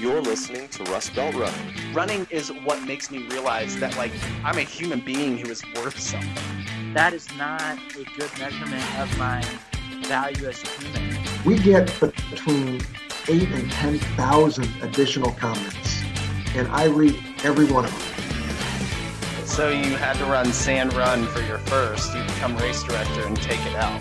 You're 0.00 0.22
listening 0.22 0.66
to 0.68 0.82
Rust 0.84 1.14
Belt 1.14 1.34
Running. 1.34 1.92
Running 1.92 2.26
is 2.30 2.50
what 2.64 2.82
makes 2.84 3.10
me 3.10 3.18
realize 3.26 3.78
that 3.80 3.94
like 3.98 4.12
I'm 4.42 4.56
a 4.56 4.62
human 4.62 5.00
being 5.00 5.36
who 5.36 5.50
is 5.50 5.62
worth 5.76 6.00
something. 6.00 6.30
That 6.94 7.12
is 7.12 7.28
not 7.36 7.60
a 7.60 8.04
good 8.18 8.30
measurement 8.38 8.98
of 8.98 9.18
my 9.18 9.44
value 10.06 10.48
as 10.48 10.62
a 10.62 10.68
human. 10.68 11.18
We 11.44 11.58
get 11.58 11.84
between 12.30 12.80
eight 13.28 13.50
and 13.50 13.70
ten 13.70 13.98
thousand 14.16 14.70
additional 14.80 15.32
comments, 15.32 16.00
and 16.54 16.66
I 16.68 16.86
read 16.86 17.22
every 17.44 17.66
one 17.66 17.84
of 17.84 17.90
them. 17.92 19.46
So 19.46 19.68
you 19.68 19.96
had 19.96 20.16
to 20.16 20.24
run 20.24 20.50
Sand 20.50 20.94
Run 20.94 21.26
for 21.26 21.42
your 21.42 21.58
first. 21.58 22.14
You 22.14 22.22
become 22.22 22.56
race 22.56 22.82
director 22.84 23.26
and 23.26 23.36
take 23.36 23.60
it 23.66 23.76
out. 23.76 24.00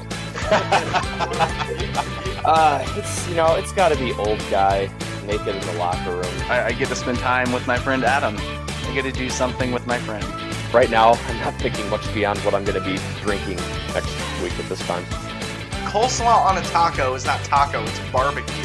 uh, 2.46 2.86
it's 2.96 3.28
you 3.28 3.36
know 3.36 3.56
it's 3.56 3.74
got 3.74 3.90
to 3.90 3.98
be 3.98 4.14
old 4.14 4.40
guy 4.50 4.90
naked 5.30 5.56
in 5.56 5.62
the 5.62 5.74
locker 5.74 6.12
room. 6.12 6.26
I, 6.50 6.66
I 6.66 6.72
get 6.72 6.88
to 6.88 6.96
spend 6.96 7.20
time 7.20 7.52
with 7.52 7.68
my 7.68 7.78
friend 7.78 8.04
Adam. 8.04 8.36
I 8.38 8.92
get 8.96 9.04
to 9.04 9.12
do 9.12 9.30
something 9.30 9.72
with 9.72 9.86
my 9.86 10.00
friend. 10.00 10.26
Right 10.74 10.90
now, 10.90 11.14
I'm 11.14 11.38
not 11.38 11.54
thinking 11.62 11.88
much 11.90 12.12
beyond 12.16 12.40
what 12.40 12.56
I'm 12.56 12.66
going 12.66 12.84
to 12.84 12.84
be 12.84 12.98
drinking 13.22 13.58
next 13.94 14.10
week 14.42 14.58
at 14.60 14.68
this 14.68 14.80
time. 14.88 15.04
Coleslaw 15.86 16.46
on 16.46 16.58
a 16.58 16.62
taco 16.62 17.14
is 17.14 17.26
not 17.26 17.44
taco; 17.44 17.84
it's 17.84 18.00
barbecue. 18.12 18.56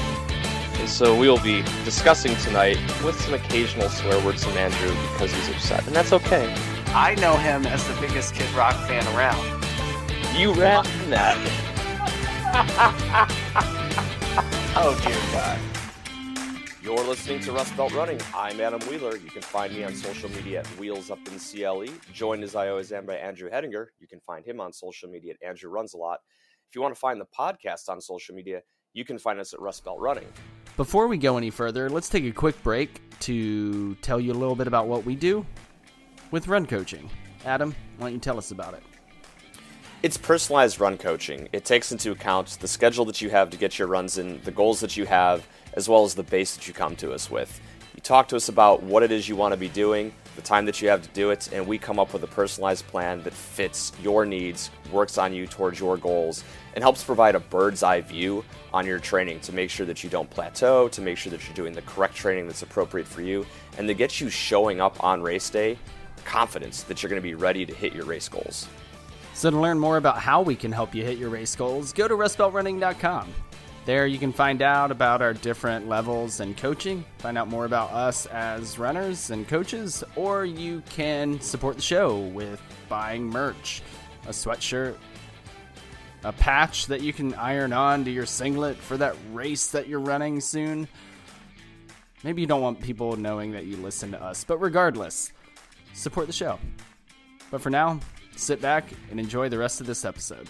And 0.81 0.89
so 0.89 1.15
we 1.15 1.29
will 1.29 1.41
be 1.41 1.61
discussing 1.85 2.35
tonight 2.37 2.79
with 3.05 3.21
some 3.21 3.35
occasional 3.35 3.91
swear 3.91 4.19
words 4.25 4.45
from 4.45 4.57
Andrew 4.57 4.95
because 5.13 5.33
he's 5.33 5.51
upset, 5.51 5.87
and 5.87 5.95
that's 5.95 6.15
okay. 6.15 6.55
I 6.89 7.15
know 7.17 7.37
him 7.37 7.67
as 7.67 7.87
the 7.87 7.95
biggest 8.01 8.35
Kid 8.35 8.51
Rock 8.55 8.75
fan 8.89 9.07
around. 9.15 9.45
You 10.35 10.55
ran 10.55 10.85
that. 11.11 11.37
oh 14.77 14.99
dear 15.05 15.33
God. 15.33 15.74
You're 16.85 17.03
listening 17.03 17.41
to 17.41 17.53
Rust 17.53 17.75
Belt 17.79 17.95
Running. 17.95 18.21
I'm 18.35 18.61
Adam 18.61 18.79
Wheeler. 18.91 19.17
You 19.17 19.31
can 19.31 19.41
find 19.41 19.73
me 19.73 19.85
on 19.85 19.95
social 19.95 20.31
media 20.33 20.61
at 20.61 20.67
Wheels 20.79 21.11
Up 21.11 21.19
in 21.29 21.39
CLE. 21.39 21.87
Joined 22.13 22.45
as 22.45 22.55
I 22.55 22.69
always 22.69 22.93
am 22.93 23.07
by 23.07 23.15
Andrew 23.15 23.49
Hedinger. 23.49 23.87
You 24.01 24.07
can 24.07 24.21
find 24.21 24.45
him 24.45 24.61
on 24.61 24.71
social 24.71 25.09
media 25.09 25.33
at 25.33 25.49
Andrew 25.49 25.71
Runs 25.71 25.95
a 25.95 25.97
Lot. 25.97 26.19
If 26.69 26.75
you 26.75 26.83
want 26.83 26.95
to 26.95 27.01
find 27.01 27.19
the 27.19 27.25
podcast 27.25 27.89
on 27.89 28.03
social 28.03 28.35
media, 28.35 28.61
you 28.93 29.03
can 29.07 29.17
find 29.19 29.41
us 29.41 29.55
at 29.55 29.61
Rust 29.61 29.83
Belt 29.83 29.99
Running. 29.99 30.27
Before 30.77 31.07
we 31.07 31.17
go 31.17 31.39
any 31.39 31.49
further, 31.49 31.89
let's 31.89 32.11
take 32.11 32.25
a 32.25 32.33
quick 32.33 32.63
break 32.63 33.01
to 33.21 33.95
tell 34.03 34.21
you 34.21 34.33
a 34.33 34.35
little 34.35 34.55
bit 34.55 34.67
about 34.67 34.87
what 34.87 35.07
we 35.07 35.15
do 35.15 35.47
with 36.33 36.49
run 36.49 36.67
coaching. 36.67 37.09
Adam, 37.47 37.75
why 37.97 38.09
don't 38.09 38.13
you 38.13 38.21
tell 38.21 38.37
us 38.37 38.51
about 38.51 38.75
it? 38.75 38.83
It's 40.03 40.19
personalized 40.19 40.81
run 40.81 40.99
coaching. 40.99 41.49
It 41.55 41.65
takes 41.65 41.93
into 41.93 42.11
account 42.11 42.59
the 42.61 42.69
schedule 42.69 43.07
that 43.07 43.23
you 43.23 43.31
have 43.31 43.49
to 43.49 43.57
get 43.57 43.79
your 43.79 43.89
runs 43.89 44.19
in, 44.19 44.39
the 44.45 44.51
goals 44.51 44.81
that 44.81 44.99
you 44.99 45.07
have, 45.07 45.49
as 45.75 45.89
well 45.89 46.05
as 46.05 46.15
the 46.15 46.23
base 46.23 46.55
that 46.57 46.67
you 46.67 46.75
come 46.75 46.97
to 46.97 47.13
us 47.13 47.31
with. 47.31 47.61
You 47.95 48.01
talk 48.01 48.27
to 48.29 48.37
us 48.37 48.49
about 48.49 48.83
what 48.83 49.03
it 49.03 49.13
is 49.13 49.29
you 49.29 49.37
want 49.37 49.53
to 49.53 49.57
be 49.57 49.69
doing, 49.69 50.13
the 50.35 50.43
time 50.43 50.67
that 50.67 50.83
you 50.83 50.89
have 50.89 51.03
to 51.03 51.09
do 51.11 51.31
it, 51.31 51.51
and 51.53 51.65
we 51.65 51.79
come 51.79 52.01
up 52.01 52.13
with 52.13 52.25
a 52.25 52.27
personalized 52.27 52.87
plan 52.89 53.23
that 53.23 53.33
fits 53.33 53.93
your 54.03 54.27
needs, 54.27 54.71
works 54.91 55.17
on 55.17 55.33
you 55.33 55.47
towards 55.47 55.79
your 55.79 55.97
goals, 55.97 56.43
and 56.75 56.83
helps 56.83 57.05
provide 57.05 57.37
a 57.37 57.41
bird's 57.41 57.83
eye 57.85 58.01
view 58.01 58.45
on 58.73 58.85
your 58.85 58.99
training 58.99 59.39
to 59.41 59.53
make 59.53 59.71
sure 59.71 59.87
that 59.87 60.03
you 60.03 60.11
don't 60.11 60.29
plateau, 60.29 60.89
to 60.89 61.01
make 61.01 61.17
sure 61.17 61.31
that 61.31 61.47
you're 61.47 61.55
doing 61.55 61.73
the 61.73 61.83
correct 61.83 62.17
training 62.17 62.47
that's 62.47 62.63
appropriate 62.63 63.07
for 63.07 63.23
you, 63.23 63.47
and 63.79 63.87
to 63.87 63.95
get 63.95 64.21
you 64.21 64.29
showing 64.29 64.81
up 64.81 65.03
on 65.05 65.23
race 65.23 65.49
day 65.49 65.79
confidence 66.25 66.83
that 66.85 67.03
you're 67.03 67.11
going 67.11 67.21
to 67.21 67.23
be 67.23 67.35
ready 67.35 67.65
to 67.67 67.75
hit 67.75 67.95
your 67.95 68.05
race 68.05 68.29
goals. 68.29 68.67
So, 69.35 69.51
to 69.51 69.59
learn 69.59 69.79
more 69.79 69.97
about 69.97 70.19
how 70.19 70.43
we 70.43 70.57
can 70.57 70.73
help 70.73 70.95
you 70.95 71.05
hit 71.05 71.19
your 71.19 71.29
race 71.29 71.55
goals, 71.55 71.93
go 71.93 72.09
to 72.09 72.15
rustbeltrunning.com. 72.15 73.33
There 73.87 74.07
you 74.07 74.19
can 74.19 74.33
find 74.33 74.63
out 74.63 74.91
about 74.91 75.21
our 75.21 75.35
different 75.35 75.89
levels 75.89 76.41
and 76.41 76.57
coaching, 76.57 77.05
find 77.19 77.37
out 77.37 77.49
more 77.49 77.67
about 77.67 77.91
us 77.91 78.25
as 78.27 78.79
runners 78.79 79.29
and 79.29 79.47
coaches, 79.47 80.03
or 80.17 80.47
you 80.47 80.83
can 80.89 81.39
support 81.41 81.77
the 81.77 81.83
show 81.83 82.19
with 82.19 82.63
buying 82.89 83.25
merch, 83.25 83.83
a 84.27 84.31
sweatshirt, 84.31 84.97
a 86.23 86.33
patch 86.33 86.87
that 86.87 87.03
you 87.03 87.13
can 87.13 87.35
iron 87.35 87.75
on 87.75 88.07
to 88.07 88.11
your 88.11 88.25
singlet 88.25 88.79
for 88.79 88.97
that 88.97 89.17
race 89.35 89.67
that 89.69 89.87
you're 89.87 90.01
running 90.01 90.41
soon. 90.41 90.89
Maybe 92.23 92.41
you 92.41 92.47
don't 92.47 92.63
want 92.63 92.81
people 92.81 93.17
knowing 93.17 93.53
that 93.53 93.67
you 93.67 93.77
listen 93.77 94.13
to 94.13 94.23
us, 94.23 94.45
but 94.45 94.63
regardless, 94.63 95.31
support 95.93 96.27
the 96.27 96.33
show. 96.33 96.59
But 97.51 97.61
for 97.61 97.69
now, 97.69 98.01
sit 98.35 98.63
back 98.63 98.87
and 99.11 99.21
enjoy 99.21 99.51
the 99.51 99.59
rest 99.59 99.83
of 99.83 99.87
this 99.87 100.07
episode. 100.07 100.49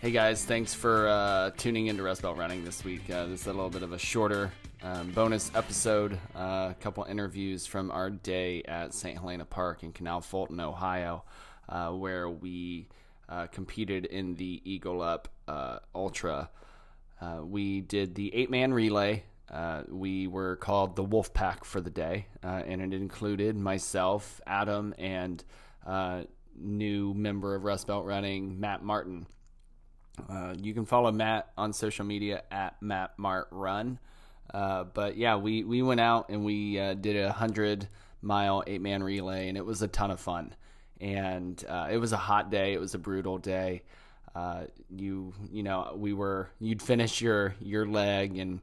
Hey 0.00 0.12
guys, 0.12 0.44
thanks 0.44 0.72
for 0.72 1.08
uh, 1.08 1.50
tuning 1.56 1.88
into 1.88 2.04
Rust 2.04 2.22
Belt 2.22 2.38
Running 2.38 2.64
this 2.64 2.84
week. 2.84 3.10
Uh, 3.10 3.26
this 3.26 3.40
is 3.40 3.46
a 3.48 3.52
little 3.52 3.68
bit 3.68 3.82
of 3.82 3.92
a 3.92 3.98
shorter 3.98 4.52
um, 4.80 5.10
bonus 5.10 5.50
episode. 5.56 6.20
Uh, 6.36 6.68
a 6.70 6.76
couple 6.78 7.02
interviews 7.02 7.66
from 7.66 7.90
our 7.90 8.08
day 8.08 8.62
at 8.68 8.94
St. 8.94 9.18
Helena 9.18 9.44
Park 9.44 9.82
in 9.82 9.90
Canal 9.90 10.20
Fulton, 10.20 10.60
Ohio, 10.60 11.24
uh, 11.68 11.88
where 11.88 12.30
we 12.30 12.86
uh, 13.28 13.48
competed 13.48 14.04
in 14.04 14.36
the 14.36 14.62
Eagle 14.64 15.02
Up 15.02 15.30
uh, 15.48 15.80
Ultra. 15.96 16.48
we 17.42 17.80
did 17.80 18.14
the 18.14 18.32
eight 18.36 18.52
man 18.52 18.72
relay. 18.72 19.24
we 19.88 20.28
were 20.28 20.54
called 20.54 20.94
the 20.94 21.02
Wolf 21.02 21.34
Pack 21.34 21.64
for 21.64 21.80
the 21.80 21.90
day, 21.90 22.26
and 22.44 22.80
it 22.80 22.96
included 22.96 23.56
myself, 23.56 24.40
Adam, 24.46 24.94
and 24.96 25.42
new 26.54 27.14
member 27.14 27.56
of 27.56 27.64
Rust 27.64 27.88
Belt 27.88 28.04
Running, 28.04 28.60
Matt 28.60 28.84
Martin. 28.84 29.26
Uh, 30.28 30.54
you 30.60 30.74
can 30.74 30.84
follow 30.84 31.10
Matt 31.12 31.50
on 31.56 31.72
social 31.72 32.04
media 32.04 32.42
at 32.50 32.80
Matt 32.82 33.18
Mart 33.18 33.48
Run. 33.50 33.98
Uh, 34.52 34.84
but 34.84 35.16
yeah, 35.16 35.36
we, 35.36 35.64
we 35.64 35.82
went 35.82 36.00
out 36.00 36.28
and 36.30 36.44
we 36.44 36.78
uh, 36.78 36.94
did 36.94 37.16
a 37.16 37.32
hundred 37.32 37.88
mile 38.22 38.62
eight 38.66 38.80
man 38.80 39.02
relay, 39.02 39.48
and 39.48 39.56
it 39.56 39.64
was 39.64 39.82
a 39.82 39.88
ton 39.88 40.10
of 40.10 40.20
fun. 40.20 40.54
And 41.00 41.62
uh, 41.68 41.88
it 41.90 41.98
was 41.98 42.12
a 42.12 42.16
hot 42.16 42.50
day. 42.50 42.72
It 42.72 42.80
was 42.80 42.94
a 42.94 42.98
brutal 42.98 43.38
day. 43.38 43.82
Uh, 44.34 44.64
you 44.90 45.32
you 45.50 45.62
know 45.62 45.94
we 45.96 46.12
were 46.12 46.48
you'd 46.60 46.82
finish 46.82 47.20
your 47.20 47.54
your 47.60 47.86
leg 47.86 48.38
and 48.38 48.60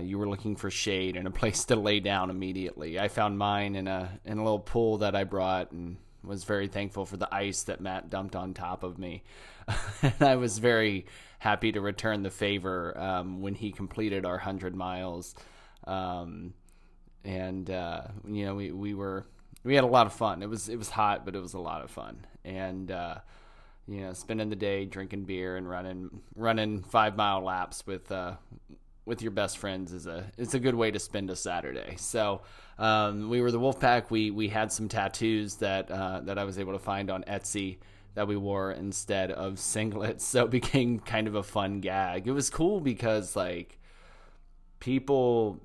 you 0.00 0.16
were 0.16 0.28
looking 0.28 0.54
for 0.54 0.70
shade 0.70 1.16
and 1.16 1.26
a 1.26 1.30
place 1.40 1.64
to 1.64 1.76
lay 1.76 2.00
down 2.00 2.30
immediately. 2.30 2.98
I 3.00 3.08
found 3.08 3.38
mine 3.38 3.74
in 3.74 3.88
a 3.88 4.20
in 4.24 4.38
a 4.38 4.42
little 4.42 4.60
pool 4.60 4.98
that 4.98 5.14
I 5.14 5.24
brought 5.24 5.72
and 5.72 5.96
was 6.24 6.44
very 6.44 6.68
thankful 6.68 7.06
for 7.06 7.16
the 7.16 7.32
ice 7.34 7.64
that 7.64 7.80
Matt 7.80 8.10
dumped 8.10 8.36
on 8.36 8.54
top 8.54 8.82
of 8.82 8.98
me. 8.98 9.22
and 10.02 10.20
I 10.20 10.36
was 10.36 10.58
very 10.58 11.06
happy 11.38 11.72
to 11.72 11.80
return 11.80 12.22
the 12.22 12.30
favor 12.30 12.96
um, 12.98 13.40
when 13.40 13.54
he 13.54 13.72
completed 13.72 14.24
our 14.24 14.34
100 14.34 14.74
miles. 14.74 15.34
Um, 15.84 16.54
and, 17.24 17.68
uh, 17.70 18.02
you 18.26 18.44
know, 18.44 18.54
we, 18.54 18.70
we 18.72 18.94
were, 18.94 19.26
we 19.64 19.74
had 19.74 19.84
a 19.84 19.88
lot 19.88 20.06
of 20.06 20.12
fun. 20.12 20.42
It 20.42 20.48
was, 20.48 20.68
it 20.68 20.76
was 20.76 20.90
hot, 20.90 21.24
but 21.24 21.34
it 21.34 21.42
was 21.42 21.54
a 21.54 21.58
lot 21.58 21.82
of 21.82 21.90
fun. 21.90 22.24
And, 22.44 22.90
uh, 22.90 23.16
you 23.88 24.00
know, 24.00 24.12
spending 24.12 24.48
the 24.48 24.56
day 24.56 24.84
drinking 24.84 25.24
beer 25.24 25.56
and 25.56 25.68
running, 25.68 26.20
running 26.36 26.82
five 26.82 27.16
mile 27.16 27.42
laps 27.42 27.86
with, 27.86 28.10
uh, 28.12 28.34
with 29.04 29.20
your 29.20 29.32
best 29.32 29.58
friends 29.58 29.92
is 29.92 30.06
a 30.06 30.30
it's 30.38 30.54
a 30.54 30.60
good 30.60 30.74
way 30.74 30.90
to 30.90 30.98
spend 30.98 31.30
a 31.30 31.36
Saturday. 31.36 31.96
So 31.96 32.42
um, 32.78 33.28
we 33.28 33.40
were 33.40 33.50
the 33.50 33.60
Wolfpack. 33.60 34.10
We 34.10 34.30
we 34.30 34.48
had 34.48 34.72
some 34.72 34.88
tattoos 34.88 35.56
that 35.56 35.90
uh, 35.90 36.20
that 36.20 36.38
I 36.38 36.44
was 36.44 36.58
able 36.58 36.72
to 36.72 36.78
find 36.78 37.10
on 37.10 37.24
Etsy 37.24 37.78
that 38.14 38.28
we 38.28 38.36
wore 38.36 38.72
instead 38.72 39.30
of 39.30 39.54
singlets. 39.54 40.20
So 40.32 40.44
it 40.44 40.50
became 40.50 40.98
kind 41.00 41.26
of 41.26 41.34
a 41.34 41.42
fun 41.42 41.80
gag. 41.80 42.26
It 42.26 42.32
was 42.32 42.50
cool 42.50 42.80
because 42.80 43.34
like 43.34 43.78
people 44.78 45.60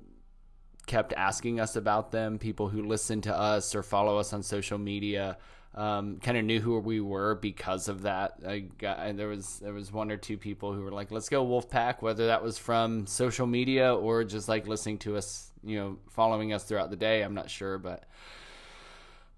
kept 0.86 1.12
asking 1.12 1.60
us 1.60 1.76
about 1.76 2.10
them. 2.10 2.38
People 2.38 2.68
who 2.68 2.82
listen 2.82 3.20
to 3.22 3.34
us 3.34 3.74
or 3.74 3.82
follow 3.82 4.18
us 4.18 4.32
on 4.32 4.42
social 4.42 4.78
media 4.78 5.36
um, 5.78 6.18
kind 6.18 6.36
of 6.36 6.44
knew 6.44 6.60
who 6.60 6.76
we 6.80 7.00
were 7.00 7.36
because 7.36 7.88
of 7.88 8.02
that. 8.02 8.40
I 8.44 8.58
got, 8.58 9.16
there 9.16 9.28
was 9.28 9.60
there 9.60 9.72
was 9.72 9.92
one 9.92 10.10
or 10.10 10.16
two 10.16 10.36
people 10.36 10.72
who 10.72 10.82
were 10.82 10.90
like, 10.90 11.12
"Let's 11.12 11.28
go 11.28 11.46
Wolfpack," 11.46 12.02
whether 12.02 12.26
that 12.26 12.42
was 12.42 12.58
from 12.58 13.06
social 13.06 13.46
media 13.46 13.94
or 13.94 14.24
just 14.24 14.48
like 14.48 14.66
listening 14.66 14.98
to 14.98 15.16
us, 15.16 15.52
you 15.62 15.78
know, 15.78 15.98
following 16.10 16.52
us 16.52 16.64
throughout 16.64 16.90
the 16.90 16.96
day. 16.96 17.22
I'm 17.22 17.34
not 17.34 17.48
sure, 17.48 17.78
but 17.78 18.02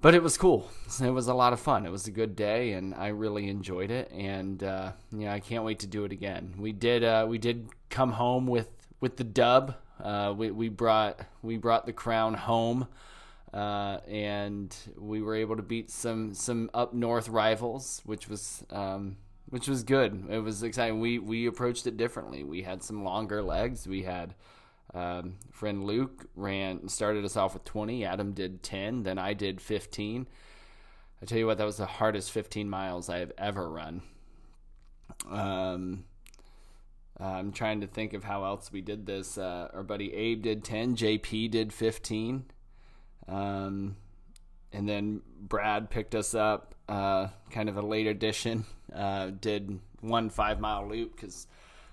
but 0.01 0.15
it 0.15 0.23
was 0.23 0.39
cool. 0.39 0.71
It 1.03 1.11
was 1.11 1.29
a 1.29 1.35
lot 1.35 1.53
of 1.53 1.61
fun. 1.61 1.85
It 1.85 1.93
was 1.93 2.07
a 2.07 2.11
good 2.11 2.37
day, 2.37 2.73
and 2.73 2.95
I 2.95 3.09
really 3.09 3.49
enjoyed 3.49 3.91
it. 3.91 4.11
And 4.11 4.63
uh, 4.63 4.93
yeah, 5.13 5.35
I 5.35 5.41
can't 5.41 5.65
wait 5.65 5.81
to 5.81 5.87
do 5.87 6.05
it 6.05 6.13
again. 6.13 6.55
We 6.59 6.73
did 6.73 7.05
uh, 7.05 7.27
we 7.29 7.37
did 7.37 7.69
come 7.91 8.13
home 8.13 8.47
with 8.47 8.71
with 8.99 9.19
the 9.19 9.25
dub. 9.25 9.75
Uh, 10.03 10.33
we 10.35 10.51
we 10.51 10.71
brought 10.71 11.21
we 11.43 11.59
brought 11.59 11.85
the 11.85 11.93
crown 11.93 12.33
home. 12.33 12.89
Uh, 13.53 13.99
and 14.09 14.75
we 14.97 15.21
were 15.21 15.35
able 15.35 15.57
to 15.57 15.63
beat 15.63 15.91
some 15.91 16.35
some 16.35 16.71
up 16.73 16.95
north 16.95 17.29
rivals, 17.29 18.01
which 18.05 18.29
was 18.29 18.65
um, 18.71 19.17
which 19.49 19.69
was 19.69 19.83
good. 19.83 20.27
It 20.31 20.39
was 20.39 20.63
exciting. 20.63 21.01
We 21.01 21.19
we 21.19 21.47
approached 21.47 21.87
it 21.87 21.97
differently. 21.97 22.45
We 22.45 22.63
had 22.63 22.83
some 22.83 23.03
longer 23.03 23.43
legs. 23.43 23.89
We 23.89 24.03
had 24.03 24.35
um, 24.95 25.37
friend 25.51 25.85
Luke 25.85 26.27
ran 26.35 26.89
started 26.89 27.25
us 27.25 27.37
off 27.37 27.55
with 27.55 27.65
20. 27.65 28.05
Adam 28.05 28.33
did 28.33 28.63
10. 28.63 29.03
Then 29.03 29.19
I 29.19 29.35
did 29.35 29.61
15. 29.61 30.27
I 31.23 31.27
tell 31.27 31.39
you 31.39 31.47
what, 31.47 31.59
that 31.59 31.67
was 31.67 31.77
the 31.77 31.87
hardest 31.87 32.31
15 32.31 32.69
miles 32.69 33.09
I 33.09 33.19
have 33.19 33.33
ever 33.37 33.69
run. 33.69 34.03
Um, 35.29 36.05
I'm 37.19 37.53
trying 37.53 37.83
to 37.83 37.87
think 37.87 38.15
of 38.15 38.25
how 38.25 38.45
else 38.45 38.73
we 38.73 38.81
did 38.81 39.05
this. 39.05 39.37
Uh, 39.37 39.69
our 39.75 39.83
buddy 39.83 40.15
Abe 40.15 40.43
did 40.43 40.65
10, 40.65 40.97
JP 40.97 41.51
did 41.51 41.73
15. 41.73 42.45
Um, 43.29 43.97
and 44.73 44.89
then 44.89 45.23
Brad 45.41 45.91
picked 45.91 46.15
us 46.15 46.35
up, 46.35 46.75
uh, 46.89 47.29
kind 47.51 47.69
of 47.69 47.77
a 47.77 47.83
late 47.83 48.07
addition, 48.07 48.65
uh, 48.95 49.31
did 49.41 49.79
one 50.01 50.31
five 50.31 50.61
mile 50.61 50.89
loop 50.89 51.15
because 51.15 51.47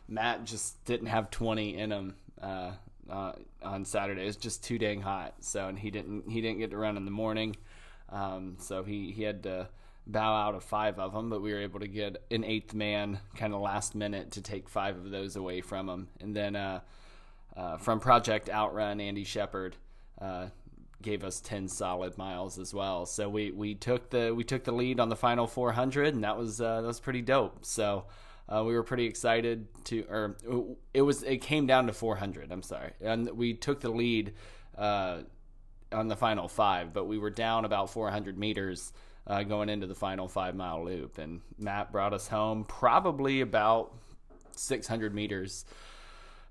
Matt 0.07 0.45
just 0.45 0.83
didn't 0.85 1.07
have 1.07 1.29
20 1.29 1.77
in 1.77 1.91
him 1.91 2.15
uh, 2.41 2.71
uh, 3.09 3.33
on 3.62 3.85
Saturday. 3.85 4.24
It 4.24 4.27
was 4.27 4.38
just 4.38 4.63
too 4.63 4.77
dang 4.77 5.01
hot. 5.01 5.35
So, 5.41 5.68
and 5.68 5.77
he 5.77 5.91
didn't 5.91 6.29
he 6.29 6.41
didn't 6.41 6.59
get 6.59 6.71
to 6.71 6.77
run 6.77 6.97
in 6.97 7.06
the 7.06 7.12
morning. 7.12 7.56
Um, 8.09 8.56
so 8.59 8.83
he, 8.83 9.12
he 9.12 9.24
had 9.24 9.44
to 9.44 9.68
bow 10.06 10.35
out 10.35 10.56
of 10.56 10.63
five 10.63 11.00
of 11.00 11.13
them, 11.13 11.29
but 11.29 11.41
we 11.41 11.51
were 11.51 11.59
able 11.59 11.81
to 11.81 11.88
get 11.88 12.24
an 12.31 12.44
eighth 12.44 12.74
man 12.74 13.19
kind 13.35 13.53
of 13.53 13.62
last 13.62 13.95
minute 13.95 14.31
to 14.31 14.41
take 14.41 14.69
five 14.69 14.95
of 14.95 15.12
those 15.12 15.35
away 15.35 15.62
from 15.62 15.89
him. 15.89 16.07
And 16.21 16.35
then 16.35 16.56
uh, 16.56 16.79
uh, 17.56 17.77
from 17.77 18.00
Project 18.00 18.50
Outrun, 18.50 19.01
Andy 19.01 19.25
Shepard 19.25 19.75
uh, 20.21 20.47
gave 21.02 21.24
us 21.24 21.40
10 21.42 21.68
solid 21.68 22.18
miles 22.18 22.58
as 22.58 22.74
well. 22.74 23.06
So 23.06 23.30
we, 23.30 23.52
we 23.52 23.76
took 23.76 24.10
the 24.10 24.34
we 24.36 24.44
took 24.44 24.64
the 24.64 24.72
lead 24.72 25.00
on 25.00 25.10
the 25.10 25.16
final 25.16 25.48
400, 25.48 26.14
and 26.14 26.24
that 26.24 26.38
was 26.38 26.60
uh, 26.62 26.82
that 26.82 26.88
was 26.88 27.00
pretty 27.00 27.22
dope. 27.22 27.66
So. 27.66 28.06
Uh, 28.50 28.64
we 28.64 28.74
were 28.74 28.84
pretty 28.84 29.06
excited 29.06 29.68
to, 29.84 30.06
or 30.10 30.38
it 30.94 31.02
was, 31.02 31.22
it 31.24 31.40
came 31.40 31.68
down 31.68 31.88
to 31.88 31.92
400. 31.92 32.50
I'm 32.50 32.64
sorry, 32.64 32.94
and 33.02 33.30
we 33.32 33.54
took 33.54 33.82
the 33.82 33.90
lead 33.90 34.36
uh, 34.78 35.24
on 35.92 36.08
the 36.08 36.16
final 36.16 36.48
five, 36.48 36.94
but 36.94 37.08
we 37.08 37.18
were 37.18 37.30
down 37.30 37.66
about 37.66 37.90
400 37.90 38.38
meters 38.38 38.94
uh, 39.26 39.44
going 39.44 39.70
into 39.70 39.88
the 39.88 39.96
final 39.96 40.28
five 40.28 40.56
mile 40.56 40.84
loop. 40.84 41.18
And 41.18 41.42
Matt 41.58 41.92
brought 41.92 42.14
us 42.14 42.28
home 42.28 42.64
probably 42.64 43.42
about 43.42 43.94
600 44.52 45.14
meters 45.14 45.66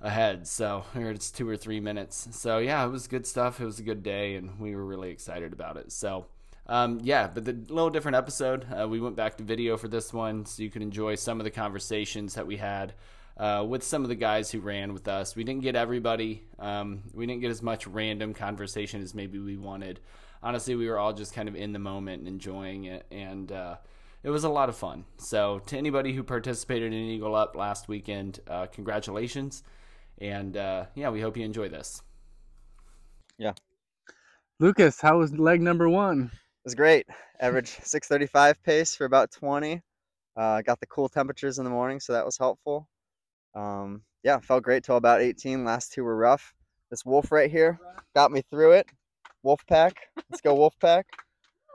ahead. 0.01 0.47
So 0.47 0.85
it's 0.95 1.31
two 1.31 1.49
or 1.49 1.57
three 1.57 1.81
minutes. 1.81 2.29
So 2.33 2.59
yeah, 2.59 2.85
it 2.85 2.91
was 2.91 3.07
good 3.07 3.27
stuff. 3.27 3.61
It 3.61 3.67
was 3.67 3.79
a 3.79 3.85
good 3.85 4.03
day, 4.03 4.37
and 4.37 4.59
we 4.59 4.75
were 4.75 4.85
really 4.85 5.11
excited 5.11 5.53
about 5.53 5.77
it. 5.77 5.93
So. 5.93 6.27
Um, 6.69 6.99
yeah, 7.05 7.29
but 7.33 7.45
the 7.45 7.53
little 7.53 7.91
different 7.91 8.17
episode. 8.17 8.67
Uh, 8.73 8.89
we 8.89 8.99
went 8.99 9.15
back 9.15 9.37
to 9.37 9.45
video 9.45 9.77
for 9.77 9.87
this 9.87 10.13
one, 10.13 10.47
so 10.47 10.65
you 10.65 10.71
can 10.71 10.83
enjoy 10.83 11.15
some 11.15 11.39
of 11.39 11.45
the 11.45 11.51
conversations 11.53 12.35
that 12.35 12.45
we 12.45 12.57
had 12.57 12.93
uh, 13.37 13.65
with 13.67 13.83
some 13.83 14.03
of 14.03 14.09
the 14.09 14.15
guys 14.15 14.51
who 14.51 14.61
ran 14.61 14.93
with 14.93 15.09
us. 15.09 15.37
We 15.37 15.45
didn't 15.45 15.63
get 15.63 15.77
everybody. 15.77 16.43
Um, 16.59 17.03
we 17.13 17.27
didn't 17.27 17.43
get 17.43 17.51
as 17.51 17.63
much 17.63 17.87
random 17.87 18.35
conversation 18.35 19.03
as 19.03 19.15
maybe 19.15 19.39
we 19.39 19.57
wanted. 19.57 20.01
Honestly, 20.43 20.75
we 20.75 20.89
were 20.89 20.99
all 20.99 21.13
just 21.13 21.35
kind 21.35 21.49
of 21.49 21.57
in 21.57 21.73
the 21.73 21.79
moment 21.79 22.21
and 22.21 22.29
enjoying 22.29 22.85
it, 22.85 23.07
and 23.11 23.51
uh, 23.53 23.77
it 24.23 24.31
was 24.31 24.45
a 24.45 24.49
lot 24.49 24.69
of 24.69 24.77
fun. 24.77 25.05
So, 25.19 25.61
to 25.67 25.77
anybody 25.77 26.13
who 26.13 26.23
participated 26.23 26.93
in 26.93 26.99
Eagle 26.99 27.35
Up 27.35 27.57
last 27.57 27.89
weekend, 27.89 28.41
uh, 28.49 28.67
congratulations, 28.67 29.63
and 30.21 30.57
uh, 30.57 30.87
yeah, 30.95 31.11
we 31.11 31.21
hope 31.21 31.37
you 31.37 31.45
enjoy 31.45 31.69
this. 31.69 32.03
Yeah, 33.39 33.53
Lucas, 34.59 35.01
how 35.01 35.19
was 35.19 35.37
leg 35.37 35.61
number 35.61 35.87
one? 35.89 36.31
It 36.33 36.65
was 36.65 36.75
great. 36.75 37.07
Average 37.41 37.69
635 37.83 38.63
pace 38.63 38.95
for 38.95 39.05
about 39.05 39.31
20. 39.31 39.83
Uh, 40.35 40.63
got 40.63 40.81
the 40.81 40.87
cool 40.87 41.11
temperatures 41.11 41.59
in 41.59 41.65
the 41.65 41.71
morning, 41.71 42.01
so 42.01 42.15
that 42.15 42.25
was 42.25 42.39
helpful. 42.39 42.89
Um, 43.55 44.03
yeah, 44.23 44.39
felt 44.41 44.63
great 44.63 44.83
till 44.83 44.97
about 44.97 45.21
18. 45.21 45.65
Last 45.65 45.93
two 45.93 46.05
were 46.05 46.17
rough. 46.17 46.55
This 46.91 47.05
wolf 47.05 47.31
right 47.31 47.51
here 47.51 47.79
got 48.15 48.33
me 48.33 48.43
through 48.51 48.73
it. 48.73 48.87
Wolf 49.43 49.61
pack. 49.69 49.95
Let's 50.31 50.41
go 50.41 50.55
wolf 50.55 50.75
pack. 50.81 51.07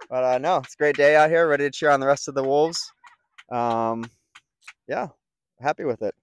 But 0.10 0.24
uh, 0.24 0.38
no, 0.40 0.58
it's 0.58 0.74
a 0.74 0.78
great 0.78 0.96
day 0.96 1.16
out 1.16 1.30
here. 1.30 1.48
Ready 1.48 1.66
to 1.66 1.72
cheer 1.72 1.92
on 1.92 2.00
the 2.00 2.08
rest 2.08 2.28
of 2.28 2.34
the 2.34 2.44
wolves. 2.44 2.92
Um, 3.52 4.10
yeah, 4.88 5.10
happy 5.60 5.84
with 5.84 6.02
it. 6.02 6.16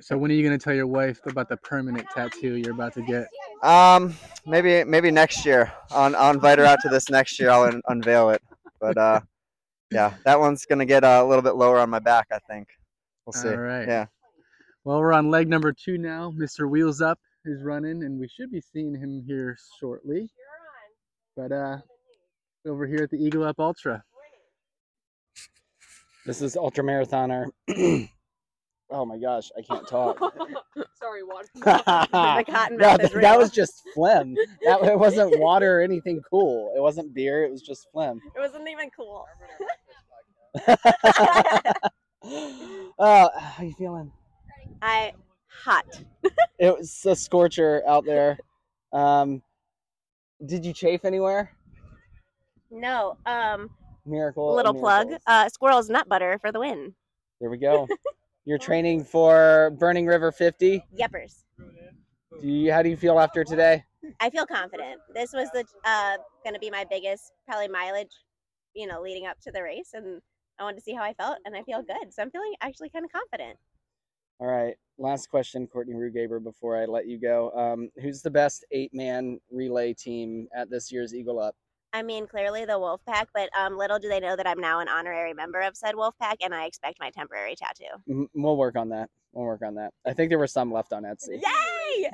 So 0.00 0.16
when 0.16 0.30
are 0.30 0.34
you 0.34 0.42
gonna 0.42 0.58
tell 0.58 0.74
your 0.74 0.86
wife 0.86 1.20
about 1.26 1.48
the 1.48 1.56
permanent 1.58 2.06
tattoo 2.14 2.54
you're 2.54 2.72
about 2.72 2.94
to 2.94 3.02
get? 3.02 3.28
Um, 3.62 4.14
maybe 4.46 4.82
maybe 4.84 5.10
next 5.10 5.44
year. 5.44 5.72
I'll, 5.90 6.14
I'll 6.16 6.32
invite 6.32 6.58
her 6.58 6.64
out 6.64 6.78
to 6.82 6.88
this 6.88 7.10
next 7.10 7.38
year. 7.38 7.50
I'll 7.50 7.64
un- 7.64 7.82
unveil 7.88 8.30
it. 8.30 8.42
But 8.80 8.96
uh, 8.96 9.20
yeah, 9.90 10.14
that 10.24 10.40
one's 10.40 10.64
gonna 10.64 10.86
get 10.86 11.04
uh, 11.04 11.20
a 11.22 11.26
little 11.26 11.42
bit 11.42 11.56
lower 11.56 11.78
on 11.78 11.90
my 11.90 11.98
back. 11.98 12.28
I 12.32 12.38
think. 12.50 12.68
We'll 13.26 13.34
see. 13.34 13.48
All 13.48 13.56
right. 13.56 13.86
Yeah. 13.86 14.06
Well, 14.84 14.98
we're 14.98 15.12
on 15.12 15.30
leg 15.30 15.48
number 15.48 15.72
two 15.72 15.98
now. 15.98 16.32
Mr. 16.36 16.68
Wheels 16.68 17.02
Up 17.02 17.18
is 17.44 17.62
running, 17.62 18.02
and 18.04 18.18
we 18.18 18.28
should 18.28 18.50
be 18.50 18.62
seeing 18.72 18.94
him 18.94 19.22
here 19.26 19.56
shortly. 19.78 20.30
But 21.36 21.52
uh, 21.52 21.78
over 22.66 22.86
here 22.86 23.02
at 23.02 23.10
the 23.10 23.18
Eagle 23.18 23.44
Up 23.44 23.60
Ultra. 23.60 24.02
This 26.26 26.42
is 26.42 26.56
ultra 26.56 26.84
marathoner. 26.84 27.46
oh 28.90 29.04
my 29.04 29.18
gosh, 29.18 29.50
I 29.56 29.62
can't 29.62 29.86
talk. 29.86 30.18
Sorry, 30.94 31.22
water. 31.22 31.48
the 31.54 32.44
cotton 32.48 32.76
no, 32.76 32.88
mouth 32.88 33.02
is 33.02 33.10
that, 33.10 33.22
that 33.22 33.38
was 33.38 33.50
just 33.50 33.82
phlegm. 33.94 34.34
That 34.64 34.82
it 34.82 34.98
wasn't 34.98 35.38
water 35.40 35.78
or 35.78 35.82
anything 35.82 36.20
cool. 36.28 36.72
It 36.76 36.80
wasn't 36.80 37.14
beer. 37.14 37.44
It 37.44 37.50
was 37.50 37.62
just 37.62 37.88
phlegm. 37.92 38.20
It 38.36 38.38
wasn't 38.38 38.68
even 38.68 38.90
cool. 38.90 39.26
uh, 42.98 43.28
how 43.38 43.64
you 43.64 43.74
feeling? 43.78 44.12
I 44.82 45.12
hot. 45.46 45.86
It 46.58 46.76
was 46.76 47.04
a 47.06 47.16
scorcher 47.16 47.82
out 47.86 48.04
there. 48.04 48.38
Um, 48.92 49.42
did 50.44 50.64
you 50.64 50.72
chafe 50.72 51.04
anywhere? 51.04 51.52
No. 52.70 53.16
Um. 53.26 53.70
Miracle. 54.06 54.54
little 54.56 54.74
plug. 54.74 55.08
Uh, 55.26 55.48
squirrels 55.48 55.88
nut 55.88 56.08
butter 56.08 56.38
for 56.40 56.50
the 56.50 56.60
win. 56.60 56.94
There 57.40 57.50
we 57.50 57.58
go. 57.58 57.86
You're 58.44 58.58
training 58.58 59.04
for 59.04 59.70
Burning 59.78 60.06
River 60.06 60.32
50. 60.32 60.82
Yeppers. 60.98 61.44
Do 62.40 62.48
you, 62.48 62.72
how 62.72 62.82
do 62.82 62.88
you 62.88 62.96
feel 62.96 63.20
after 63.20 63.44
today? 63.44 63.84
I 64.20 64.30
feel 64.30 64.46
confident. 64.46 65.00
This 65.14 65.32
was 65.32 65.48
the 65.52 65.64
uh 65.84 66.16
going 66.42 66.54
to 66.54 66.60
be 66.60 66.70
my 66.70 66.86
biggest 66.88 67.32
probably 67.46 67.68
mileage, 67.68 68.12
you 68.74 68.86
know, 68.86 69.02
leading 69.02 69.26
up 69.26 69.38
to 69.42 69.52
the 69.52 69.62
race, 69.62 69.90
and 69.92 70.22
I 70.58 70.64
wanted 70.64 70.76
to 70.76 70.82
see 70.82 70.94
how 70.94 71.02
I 71.02 71.12
felt, 71.14 71.36
and 71.44 71.54
I 71.54 71.62
feel 71.62 71.82
good. 71.82 72.12
So 72.12 72.22
I'm 72.22 72.30
feeling 72.30 72.54
actually 72.62 72.88
kind 72.88 73.04
of 73.04 73.12
confident. 73.12 73.58
All 74.40 74.46
right. 74.46 74.74
Last 74.96 75.28
question, 75.28 75.66
Courtney 75.66 75.94
Rugaber, 75.94 76.42
before 76.42 76.80
I 76.80 76.86
let 76.86 77.06
you 77.06 77.18
go. 77.20 77.50
Um, 77.52 77.90
who's 78.00 78.22
the 78.22 78.30
best 78.30 78.64
eight 78.70 78.92
man 78.94 79.38
relay 79.50 79.92
team 79.92 80.48
at 80.56 80.70
this 80.70 80.90
year's 80.90 81.14
Eagle 81.14 81.38
Up? 81.38 81.54
I 81.92 82.02
mean, 82.02 82.26
clearly 82.26 82.64
the 82.64 82.78
wolf 82.78 83.00
pack, 83.06 83.28
but 83.34 83.48
um, 83.58 83.76
little 83.76 83.98
do 83.98 84.08
they 84.08 84.20
know 84.20 84.36
that 84.36 84.46
I'm 84.46 84.60
now 84.60 84.78
an 84.80 84.88
honorary 84.88 85.34
member 85.34 85.60
of 85.60 85.76
said 85.76 85.96
wolf 85.96 86.14
pack, 86.20 86.38
and 86.42 86.54
I 86.54 86.66
expect 86.66 86.98
my 87.00 87.10
temporary 87.10 87.56
tattoo. 87.56 87.84
Mm, 88.08 88.26
We'll 88.34 88.56
work 88.56 88.76
on 88.76 88.88
that. 88.90 89.10
We'll 89.32 89.46
work 89.46 89.62
on 89.64 89.74
that. 89.74 89.92
I 90.06 90.12
think 90.12 90.28
there 90.30 90.38
were 90.38 90.46
some 90.46 90.72
left 90.72 90.92
on 90.92 91.02
Etsy. 91.02 91.40
Yay! 91.42 92.10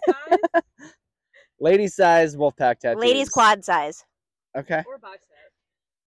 Lady 1.60 1.88
size 1.88 2.36
Wolfpack 2.38 2.78
tattoos. 2.80 3.00
Ladies 3.00 3.28
quad 3.28 3.64
size. 3.64 4.04
Okay. 4.56 4.82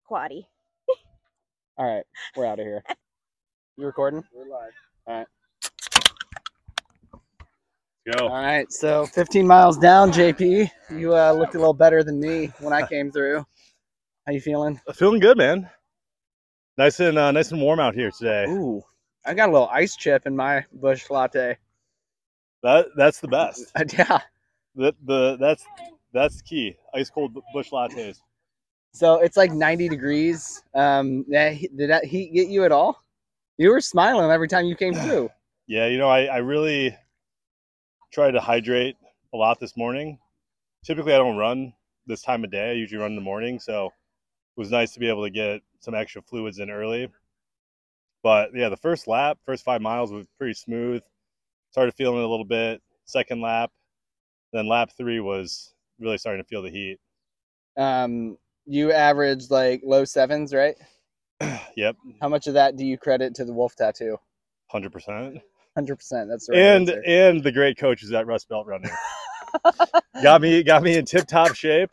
Quaddy. 0.10 0.46
All 1.78 1.86
right. 1.86 2.04
We're 2.36 2.46
out 2.46 2.60
of 2.60 2.66
here. 2.66 2.84
You 3.78 3.86
recording? 3.86 4.24
We're 4.34 4.50
live. 4.50 4.72
All 5.08 5.18
right. 5.18 5.28
Go. 8.18 8.28
All 8.28 8.42
right. 8.44 8.72
So 8.72 9.06
15 9.06 9.46
miles 9.46 9.78
down, 9.78 10.12
JP. 10.12 10.70
You 10.92 11.16
uh, 11.16 11.32
looked 11.32 11.54
a 11.56 11.60
little 11.60 11.74
better 11.74 12.04
than 12.04 12.20
me 12.20 12.52
when 12.60 12.74
I 12.74 12.86
came 12.86 13.12
through. 13.12 13.46
How 14.30 14.34
you 14.34 14.42
feeling? 14.42 14.80
Feeling 14.94 15.20
good, 15.20 15.40
man. 15.40 15.68
Nice 16.78 17.00
and 17.00 17.18
uh, 17.18 17.32
nice 17.32 17.52
and 17.52 17.60
warm 17.60 17.80
out 17.80 17.96
here 17.96 18.12
today. 18.12 18.46
Ooh, 18.48 18.84
I 19.26 19.34
got 19.34 19.50
a 19.50 19.52
little 19.52 19.70
ice 19.70 19.96
chip 19.96 20.28
in 20.28 20.36
my 20.36 20.64
Busch 20.72 21.10
Latte. 21.10 21.58
That 22.62 22.90
that's 22.96 23.20
the 23.22 23.28
best. 23.28 23.72
yeah. 23.98 24.20
The 24.76 24.94
the 25.04 25.36
that's 25.40 25.66
that's 26.14 26.44
key. 26.44 26.78
Ice 26.94 27.10
cold 27.10 27.36
Busch 27.56 27.72
Lattes. 27.72 28.20
So 28.94 29.16
it's 29.16 29.36
like 29.36 29.52
90 29.52 29.90
degrees. 29.90 30.62
Um, 30.76 31.26
that, 31.30 31.58
did 31.76 31.90
that 31.90 32.06
heat 32.06 32.32
get 32.32 32.50
you 32.50 32.66
at 32.66 32.72
all? 32.72 33.04
You 33.58 33.72
were 33.72 33.82
smiling 33.82 34.30
every 34.30 34.48
time 34.48 34.66
you 34.66 34.76
came 34.76 34.94
through. 35.06 35.32
Yeah, 35.66 35.88
you 35.88 35.98
know, 35.98 36.08
I, 36.08 36.26
I 36.26 36.38
really 36.38 36.96
try 38.14 38.30
to 38.30 38.40
hydrate 38.40 38.96
a 39.34 39.38
lot 39.38 39.60
this 39.60 39.76
morning. 39.76 40.20
Typically, 40.86 41.16
I 41.16 41.18
don't 41.18 41.38
run 41.38 41.74
this 42.06 42.22
time 42.22 42.44
of 42.44 42.52
day. 42.52 42.70
I 42.70 42.74
usually 42.74 43.02
run 43.02 43.14
in 43.14 43.16
the 43.16 43.24
morning, 43.24 43.60
so 43.60 43.92
was 44.60 44.72
nice 44.72 44.92
to 44.94 45.00
be 45.00 45.08
able 45.10 45.24
to 45.24 45.30
get 45.32 45.62
some 45.80 45.96
extra 45.96 46.22
fluids 46.22 46.60
in 46.60 46.70
early. 46.70 47.08
But 48.24 48.50
yeah, 48.54 48.70
the 48.70 48.78
first 48.78 49.08
lap, 49.08 49.38
first 49.46 49.64
five 49.64 49.82
miles 49.82 50.12
was 50.12 50.26
pretty 50.38 50.54
smooth. 50.54 51.02
Started 51.72 51.94
feeling 51.96 52.20
it 52.20 52.26
a 52.26 52.28
little 52.28 52.46
bit. 52.46 52.82
Second 53.06 53.42
lap, 53.42 53.72
then 54.54 54.68
lap 54.68 54.92
three 54.98 55.20
was 55.22 55.74
really 56.00 56.18
starting 56.18 56.44
to 56.44 56.48
feel 56.48 56.62
the 56.62 56.70
heat. 56.70 56.98
Um, 57.78 58.38
you 58.66 58.92
averaged 58.92 59.50
like 59.52 59.82
low 59.86 60.06
sevens, 60.06 60.54
right? 60.54 60.76
Yep, 61.78 61.96
How 62.22 62.28
much 62.30 62.48
of 62.48 62.56
that 62.56 62.76
do 62.76 62.86
you 62.86 62.98
credit 62.98 63.36
to 63.36 63.46
the 63.46 63.54
wolf 63.54 63.76
tattoo? 63.76 64.18
hundred 64.70 64.92
percent. 64.92 65.40
Hundred 65.76 65.96
percent. 65.98 66.30
That's 66.30 66.50
right 66.50 66.58
And 66.60 66.90
answer. 66.90 67.04
and 67.06 67.44
the 67.44 67.52
great 67.54 67.78
coaches 67.78 68.12
at 68.12 68.28
Rust 68.28 68.50
Belt 68.50 68.68
Running 68.68 68.92
got 70.24 70.42
me 70.42 70.64
got 70.64 70.84
me 70.84 70.98
in 70.98 71.06
tip 71.06 71.28
top 71.28 71.56
shape. 71.56 71.92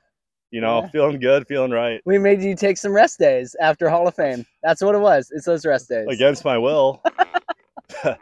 You 0.50 0.60
know, 0.60 0.82
Yeah. 0.82 0.88
feeling 0.90 1.18
good, 1.18 1.46
feeling 1.46 1.70
right. 1.72 2.00
we 2.04 2.18
made 2.18 2.40
you 2.40 2.54
take 2.54 2.76
some 2.78 2.92
rest 2.92 3.18
days 3.18 3.56
after 3.60 3.88
Hall 3.90 4.06
of 4.06 4.14
Fame. 4.14 4.46
That's 4.62 4.80
what 4.82 4.94
it 4.94 4.98
was. 5.00 5.30
It's 5.34 5.44
those 5.44 5.66
rest 5.66 5.88
days. 5.88 6.06
Against 6.08 6.44
my 6.44 6.56
will. 6.56 7.02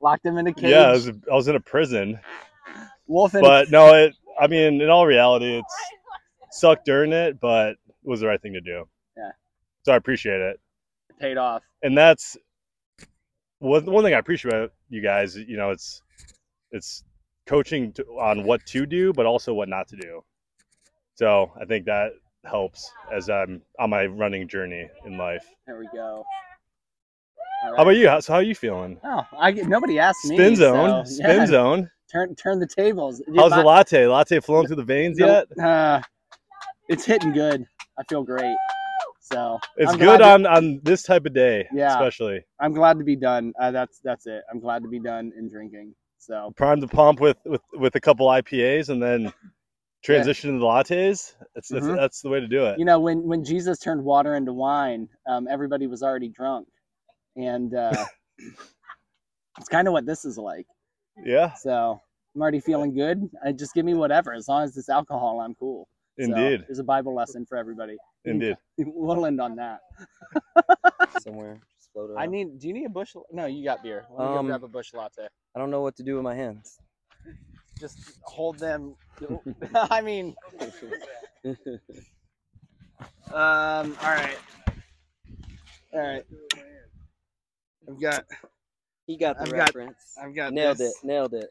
Locked 0.00 0.24
him 0.26 0.38
in 0.38 0.46
a 0.46 0.52
cage. 0.52 0.70
Yeah, 0.70 0.88
I 0.88 0.92
was, 0.92 1.08
I 1.08 1.34
was 1.34 1.48
in 1.48 1.56
a 1.56 1.60
prison. 1.60 2.18
Wolf 3.06 3.34
in 3.34 3.40
a 3.40 3.42
But 3.42 3.70
no, 3.70 3.94
it. 3.94 4.14
I 4.40 4.46
mean, 4.46 4.80
in 4.80 4.88
all 4.90 5.06
reality, 5.06 5.58
it's 5.58 5.74
sucked 6.58 6.84
during 6.84 7.12
it, 7.12 7.40
but 7.40 7.70
it 7.70 7.76
was 8.04 8.20
the 8.20 8.26
right 8.26 8.40
thing 8.40 8.52
to 8.54 8.60
do. 8.60 8.84
Yeah. 9.16 9.30
So 9.84 9.92
I 9.92 9.96
appreciate 9.96 10.40
it. 10.40 10.60
paid 11.18 11.36
off. 11.36 11.62
and 11.82 11.96
that's 11.96 12.36
one 13.58 13.84
one 13.86 14.04
thing 14.04 14.14
I 14.14 14.18
appreciate 14.18 14.52
about 14.52 14.72
you 14.88 15.02
guys. 15.02 15.36
You 15.36 15.56
know, 15.56 15.70
it's 15.70 16.02
it's 16.70 17.04
coaching 17.46 17.92
to, 17.94 18.04
on 18.18 18.44
what 18.44 18.64
to 18.66 18.86
do, 18.86 19.12
but 19.12 19.26
also 19.26 19.54
what 19.54 19.68
not 19.68 19.88
to 19.88 19.96
do. 19.96 20.22
So 21.14 21.52
I 21.60 21.64
think 21.64 21.84
that 21.86 22.12
helps 22.44 22.90
as 23.12 23.28
I'm 23.28 23.62
on 23.78 23.90
my 23.90 24.06
running 24.06 24.48
journey 24.48 24.88
in 25.06 25.16
life. 25.18 25.44
There 25.66 25.78
we 25.78 25.88
go. 25.94 26.24
All 27.64 27.76
How 27.76 27.82
about 27.82 27.90
you? 27.96 28.08
How, 28.08 28.20
so 28.20 28.32
how 28.32 28.38
are 28.40 28.42
you 28.42 28.54
feeling? 28.54 28.98
Oh, 29.04 29.22
I 29.38 29.52
nobody 29.52 29.98
asked 29.98 30.24
me. 30.24 30.36
Spin 30.36 30.56
zone, 30.56 31.06
so, 31.06 31.12
spin 31.14 31.40
yeah. 31.40 31.46
zone. 31.46 31.90
Turn 32.10 32.34
turn 32.34 32.58
the 32.58 32.66
tables. 32.66 33.22
How's 33.36 33.50
my- 33.50 33.58
the 33.58 33.62
latte? 33.64 34.06
Latte 34.06 34.40
flowing 34.40 34.66
through 34.66 34.76
the 34.76 34.84
veins 34.84 35.18
the- 35.18 35.46
yet? 35.56 35.64
Uh, 35.64 36.00
it's 36.88 37.04
hitting 37.04 37.32
good. 37.32 37.64
I 37.98 38.02
feel 38.08 38.22
great. 38.24 38.56
So 39.20 39.60
It's 39.76 39.92
I'm 39.92 39.98
good 39.98 40.18
to- 40.18 40.24
on 40.28 40.46
on 40.46 40.80
this 40.82 41.04
type 41.04 41.24
of 41.26 41.32
day, 41.34 41.68
Yeah. 41.72 41.92
especially. 41.94 42.44
I'm 42.58 42.72
glad 42.72 42.98
to 42.98 43.04
be 43.04 43.14
done. 43.16 43.52
Uh, 43.60 43.70
that's 43.70 44.00
that's 44.02 44.26
it. 44.26 44.42
I'm 44.50 44.58
glad 44.58 44.82
to 44.82 44.88
be 44.88 44.98
done 44.98 45.32
in 45.38 45.48
drinking. 45.48 45.94
So 46.18 46.52
Prime 46.56 46.80
the 46.80 46.88
pump 46.88 47.20
with 47.20 47.36
with 47.46 47.60
with 47.74 47.94
a 47.94 48.00
couple 48.00 48.26
IPAs 48.26 48.88
and 48.88 49.00
then 49.00 49.32
transition 50.02 50.52
to 50.52 50.58
the 50.58 50.64
lattes. 50.64 51.34
That's 51.54 51.68
that's, 51.68 51.86
Mhm. 51.86 51.96
that's 51.96 52.20
the 52.22 52.28
way 52.28 52.40
to 52.40 52.48
do 52.48 52.64
it. 52.66 52.78
you 52.78 52.84
know 52.84 52.98
when 53.00 53.22
when 53.22 53.44
Jesus 53.44 53.78
turned 53.78 54.02
water 54.04 54.34
into 54.36 54.52
wine, 54.52 55.08
um, 55.26 55.46
everybody 55.48 55.86
was 55.86 56.02
already 56.02 56.28
drunk, 56.28 56.68
and 57.36 57.74
uh, 57.74 58.04
it's 59.58 59.68
kind 59.68 59.86
of 59.88 59.92
what 59.92 60.06
this 60.06 60.24
is 60.24 60.38
like. 60.38 60.66
Yeah. 61.24 61.52
So 61.54 62.00
I'm 62.34 62.40
already 62.42 62.60
feeling 62.60 62.94
good. 62.94 63.28
I 63.44 63.52
just 63.52 63.74
give 63.74 63.84
me 63.84 63.94
whatever 63.94 64.32
as 64.32 64.48
long 64.48 64.64
as 64.64 64.76
it's 64.76 64.88
alcohol. 64.88 65.40
I'm 65.40 65.54
cool. 65.54 65.86
So, 66.18 66.24
Indeed. 66.24 66.64
there's 66.66 66.78
a 66.78 66.84
Bible 66.84 67.14
lesson 67.14 67.46
for 67.46 67.56
everybody. 67.56 67.96
Indeed. 68.24 68.56
we'll 68.78 69.26
end 69.26 69.40
on 69.40 69.56
that. 69.56 69.80
somewhere. 71.20 71.60
Just 71.78 71.92
float 71.92 72.10
I 72.18 72.26
need. 72.26 72.58
Do 72.58 72.68
you 72.68 72.74
need 72.74 72.86
a 72.86 72.90
Busch? 72.90 73.14
No, 73.32 73.46
you 73.46 73.64
got 73.64 73.82
beer. 73.82 74.04
Let 74.10 74.18
me 74.18 74.24
Um, 74.38 74.46
go 74.46 74.50
grab 74.50 74.64
a 74.64 74.68
Busch 74.68 74.92
Latte. 74.94 75.26
I 75.54 75.58
don't 75.58 75.70
know 75.70 75.80
what 75.80 75.96
to 75.96 76.02
do 76.02 76.14
with 76.14 76.22
my 76.24 76.34
hands. 76.34 76.78
Just 77.82 77.98
hold 78.22 78.60
them. 78.60 78.94
I 79.74 80.00
mean. 80.02 80.36
Um. 83.32 83.96
All 84.00 84.10
right. 84.14 84.38
All 85.92 86.00
right. 86.00 86.24
I've 87.88 88.00
got. 88.00 88.24
He 89.08 89.16
got 89.18 89.36
the 89.36 89.42
I've 89.42 89.50
got- 89.50 89.58
reference. 89.74 90.14
I've 90.22 90.32
got 90.36 90.52
nailed 90.52 90.78
this. 90.78 90.92
it. 91.02 91.04
Nailed 91.06 91.34
it. 91.34 91.50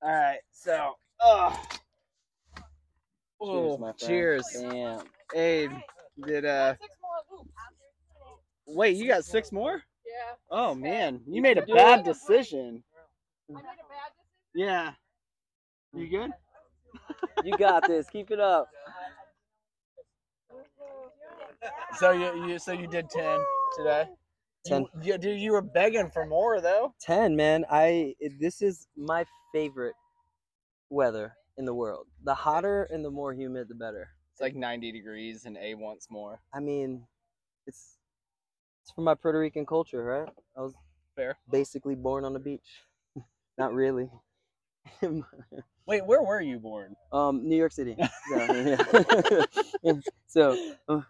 All 0.00 0.12
right. 0.12 0.38
So. 0.52 0.92
Oh. 1.20 1.50
Cheers, 2.56 2.62
Oh, 3.40 3.78
my 3.78 3.86
friend. 3.92 3.98
cheers. 3.98 4.44
Damn. 4.60 5.00
Abe, 5.34 5.72
did 6.24 6.44
uh. 6.44 6.74
Wait, 8.68 8.96
you 8.96 9.08
got 9.08 9.24
six 9.24 9.50
more? 9.50 9.82
Yeah. 10.06 10.34
Oh 10.52 10.72
man, 10.74 11.20
you 11.26 11.42
made 11.42 11.58
a 11.58 11.66
Do 11.66 11.74
bad 11.74 12.04
decision. 12.04 12.84
Yeah. 14.54 14.92
You 15.98 16.08
good? 16.08 16.30
You 17.44 17.58
got 17.58 17.88
this. 17.88 18.08
Keep 18.08 18.30
it 18.30 18.38
up. 18.38 18.68
So 21.98 22.12
you, 22.12 22.46
you 22.46 22.58
so 22.60 22.70
you 22.70 22.86
did 22.86 23.10
ten 23.10 23.40
today. 23.76 24.04
Ten. 24.64 24.82
You, 25.02 25.12
you, 25.12 25.18
dude, 25.18 25.40
you 25.40 25.50
were 25.50 25.62
begging 25.62 26.10
for 26.12 26.24
more 26.24 26.60
though. 26.60 26.94
Ten, 27.00 27.34
man. 27.34 27.64
I 27.68 28.14
this 28.38 28.62
is 28.62 28.86
my 28.96 29.24
favorite 29.52 29.96
weather 30.88 31.34
in 31.56 31.64
the 31.64 31.74
world. 31.74 32.06
The 32.22 32.34
hotter 32.34 32.84
and 32.84 33.04
the 33.04 33.10
more 33.10 33.34
humid, 33.34 33.68
the 33.68 33.74
better. 33.74 34.10
It's 34.32 34.40
like 34.40 34.54
90 34.54 34.92
degrees, 34.92 35.46
and 35.46 35.56
A 35.60 35.74
wants 35.74 36.06
more. 36.10 36.40
I 36.54 36.60
mean, 36.60 37.02
it's 37.66 37.98
it's 38.84 38.92
from 38.92 39.02
my 39.02 39.16
Puerto 39.16 39.40
Rican 39.40 39.66
culture, 39.66 40.04
right? 40.04 40.28
I 40.56 40.60
was 40.60 40.74
Fair. 41.16 41.38
basically 41.50 41.96
born 41.96 42.24
on 42.24 42.34
the 42.34 42.38
beach. 42.38 42.84
Not 43.58 43.74
really. 43.74 44.10
Wait, 45.88 46.04
where 46.04 46.22
were 46.22 46.40
you 46.40 46.58
born? 46.58 46.94
Um, 47.12 47.48
New 47.48 47.56
York 47.56 47.72
City. 47.72 47.96
So, 48.28 49.44
yeah. 49.82 49.92
so 50.26 50.56
uh, 50.86 51.00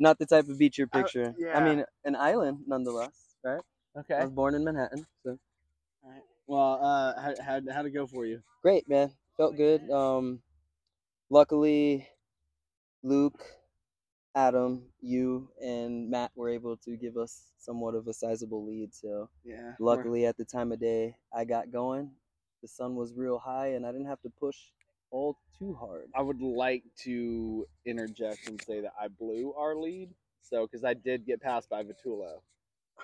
not 0.00 0.18
the 0.18 0.26
type 0.26 0.48
of 0.48 0.58
beach 0.58 0.76
you're 0.76 0.88
Uh, 0.92 1.04
yeah. 1.38 1.56
I 1.56 1.64
mean, 1.64 1.84
an 2.04 2.16
island 2.16 2.58
nonetheless, 2.66 3.36
right? 3.44 3.60
Okay. 3.96 4.14
I 4.14 4.24
was 4.24 4.32
born 4.32 4.56
in 4.56 4.64
Manhattan, 4.64 5.06
so 5.22 5.38
All 6.02 6.10
right. 6.10 6.22
Well, 6.48 6.80
uh, 6.82 7.20
how 7.20 7.34
how 7.40 7.60
how'd 7.72 7.86
it 7.86 7.90
go 7.90 8.08
for 8.08 8.26
you? 8.26 8.42
great, 8.60 8.88
man. 8.88 9.12
Felt 9.36 9.56
good. 9.56 9.88
Um, 9.88 10.40
luckily, 11.30 12.08
Luke, 13.04 13.40
Adam, 14.34 14.82
you, 15.00 15.48
and 15.62 16.10
Matt 16.10 16.32
were 16.34 16.48
able 16.48 16.76
to 16.78 16.96
give 16.96 17.16
us 17.16 17.52
somewhat 17.58 17.94
of 17.94 18.08
a 18.08 18.12
sizable 18.12 18.66
lead. 18.66 18.92
So 18.94 19.28
Yeah. 19.44 19.74
luckily, 19.78 20.26
at 20.26 20.36
the 20.36 20.44
time 20.44 20.72
of 20.72 20.80
day 20.80 21.16
I 21.32 21.44
got 21.44 21.70
going, 21.70 22.10
the 22.64 22.68
sun 22.68 22.94
was 22.94 23.12
real 23.14 23.38
high, 23.38 23.72
and 23.74 23.84
I 23.84 23.92
didn't 23.92 24.06
have 24.06 24.22
to 24.22 24.30
push 24.40 24.56
all 25.10 25.36
too 25.58 25.74
hard. 25.78 26.06
I 26.16 26.22
would 26.22 26.40
like 26.40 26.82
to 27.02 27.66
interject 27.84 28.48
and 28.48 28.58
say 28.66 28.80
that 28.80 28.92
I 28.98 29.08
blew 29.08 29.52
our 29.52 29.76
lead. 29.76 30.08
So, 30.40 30.66
because 30.66 30.82
I 30.82 30.94
did 30.94 31.26
get 31.26 31.42
passed 31.42 31.68
by 31.68 31.82
Vitullo 31.82 32.36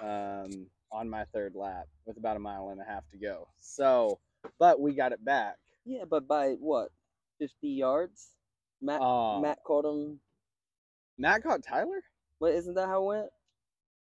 um, 0.03 0.67
on 0.91 1.11
my 1.11 1.25
third 1.35 1.55
lap 1.55 1.89
with 2.07 2.17
about 2.17 2.37
a 2.37 2.41
mile 2.41 2.71
and 2.71 2.81
a 2.81 2.85
half 2.85 3.07
to 3.11 3.19
go. 3.19 3.49
So, 3.61 4.19
but 4.59 4.81
we 4.81 4.95
got 4.95 5.13
it 5.13 5.23
back. 5.23 5.57
Yeah, 5.85 6.05
but 6.09 6.27
by 6.27 6.53
what, 6.59 6.89
fifty 7.39 7.69
yards? 7.69 8.29
Matt 8.81 9.01
Oh. 9.03 9.43
Matt 9.43 9.59
caught 9.63 9.85
him. 9.85 10.21
Matt 11.19 11.43
caught 11.43 11.63
Tyler? 11.63 12.03
Wait, 12.41 12.55
isn't 12.55 12.75
that 12.77 12.89
how 12.89 13.03
it 13.03 13.07
went? 13.07 13.27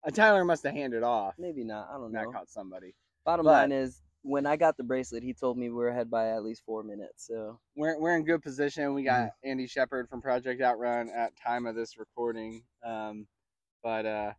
Uh, 0.06 0.12
Tyler 0.12 0.46
must 0.46 0.64
have 0.64 0.74
handed 0.76 1.02
off. 1.02 1.34
Maybe 1.40 1.64
not. 1.64 1.88
I 1.90 1.94
don't 1.94 2.12
Matt 2.12 2.26
know. 2.26 2.30
Matt 2.32 2.38
caught 2.42 2.50
somebody. 2.52 2.94
Bottom 3.26 3.46
but- 3.46 3.52
line 3.54 3.72
is, 3.72 4.04
when 4.28 4.46
I 4.46 4.58
got 4.58 4.76
the 4.76 4.84
bracelet, 4.84 5.24
he 5.24 5.34
told 5.34 5.58
me 5.58 5.70
we 5.70 5.76
were 5.76 5.88
ahead 5.88 6.12
by 6.12 6.32
at 6.32 6.44
least 6.44 6.64
four 6.66 6.84
minutes. 6.84 7.26
So 7.28 7.60
We're, 7.78 7.98
we're 7.98 8.16
in 8.18 8.26
good 8.26 8.42
position. 8.44 8.94
We 8.94 9.04
got 9.04 9.30
Andy 9.44 9.68
Shepard 9.68 10.10
from 10.10 10.22
Project 10.22 10.62
Outrun 10.62 11.10
at 11.16 11.32
time 11.42 11.66
of 11.66 11.76
this 11.76 11.98
recording. 11.98 12.64
Um, 12.86 13.26
but 13.82 14.06
uh, 14.06 14.34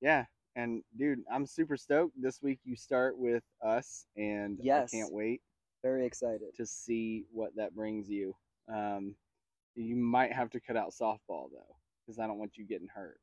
yeah, 0.00 0.24
and 0.56 0.82
dude, 0.96 1.18
I'm 1.30 1.44
super 1.46 1.76
stoked. 1.76 2.14
This 2.20 2.40
week 2.42 2.60
you 2.64 2.74
start 2.74 3.18
with 3.18 3.42
us, 3.64 4.06
and 4.16 4.58
Yes. 4.62 4.94
I 4.94 4.96
can't 4.96 5.12
wait 5.12 5.42
very 5.82 6.06
excited. 6.06 6.48
to 6.56 6.64
see 6.66 7.24
what 7.30 7.54
that 7.56 7.74
brings 7.74 8.08
you. 8.08 8.34
Um, 8.72 9.14
you 9.74 9.94
might 9.94 10.32
have 10.32 10.50
to 10.50 10.60
cut 10.60 10.76
out 10.76 10.90
softball 10.90 11.50
though, 11.52 11.76
because 12.06 12.18
I 12.18 12.26
don't 12.26 12.38
want 12.38 12.56
you 12.56 12.66
getting 12.66 12.88
hurt. 12.88 13.20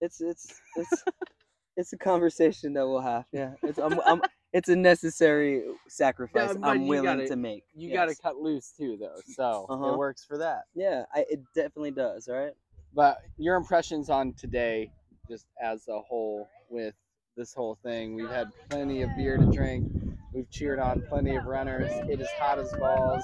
It's 0.00 0.20
it's 0.20 0.60
it's 0.76 1.04
it's 1.76 1.92
a 1.92 1.98
conversation 1.98 2.72
that 2.74 2.86
we'll 2.86 3.00
have. 3.00 3.24
Yeah, 3.32 3.52
it's 3.62 3.78
I'm, 3.78 4.00
I'm 4.04 4.20
it's 4.52 4.68
a 4.68 4.76
necessary 4.76 5.62
sacrifice 5.88 6.56
I'm 6.62 6.86
willing 6.88 7.04
gotta- 7.04 7.28
to 7.28 7.36
make. 7.36 7.64
You 7.74 7.92
got 7.92 8.08
to 8.08 8.14
cut 8.16 8.36
loose 8.36 8.72
too, 8.76 8.96
though, 9.00 9.20
so 9.34 9.66
Uh-huh. 9.68 9.92
it 9.92 9.98
works 9.98 10.24
for 10.24 10.38
that. 10.38 10.64
Yeah, 10.74 11.04
I, 11.14 11.24
it 11.30 11.40
definitely 11.54 11.92
does. 11.92 12.28
All 12.28 12.34
right. 12.36 12.52
But 12.94 13.18
your 13.36 13.54
impressions 13.56 14.10
on 14.10 14.32
today, 14.34 14.90
just 15.28 15.46
as 15.62 15.86
a 15.88 16.00
whole, 16.00 16.48
with 16.68 16.94
this 17.36 17.54
whole 17.54 17.76
thing, 17.84 18.14
we've 18.16 18.28
had 18.30 18.48
plenty 18.68 19.02
of 19.02 19.10
beer 19.16 19.36
to 19.36 19.46
drink. 19.46 19.88
We've 20.32 20.50
cheered 20.50 20.80
on 20.80 21.02
plenty 21.02 21.36
of 21.36 21.44
runners. 21.44 21.90
It 22.08 22.20
is 22.20 22.28
hot 22.38 22.58
as 22.58 22.72
balls. 22.72 23.22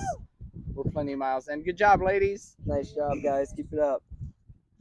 We're 0.74 0.84
plenty 0.90 1.12
of 1.14 1.18
miles. 1.18 1.48
And 1.48 1.64
good 1.64 1.76
job, 1.76 2.02
ladies. 2.02 2.56
Nice 2.64 2.92
job, 2.92 3.18
guys. 3.24 3.52
Keep 3.56 3.72
it 3.72 3.78
up. 3.80 4.02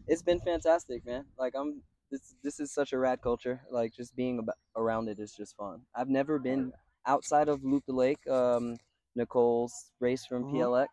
It's 0.08 0.22
been 0.22 0.40
fantastic, 0.40 1.04
man. 1.06 1.26
Like 1.40 1.54
I'm 1.56 1.82
this 2.12 2.36
this 2.44 2.60
is 2.60 2.72
such 2.74 2.94
a 2.94 2.98
rad 3.00 3.22
culture. 3.22 3.62
Like 3.72 3.94
just 3.94 4.16
being 4.16 4.40
ab- 4.40 4.56
around 4.76 5.10
it 5.10 5.20
is 5.20 5.34
just 5.34 5.56
fun. 5.58 5.82
I've 5.96 6.10
never 6.10 6.40
been 6.40 6.74
outside 7.06 7.48
of 7.50 7.64
Loop 7.64 7.86
the 7.86 7.94
Lake, 7.94 8.26
um, 8.28 8.78
Nicole's 9.16 9.92
race 10.00 10.26
from 10.26 10.46
Mhm. 10.46 10.52
PLX. 10.54 10.88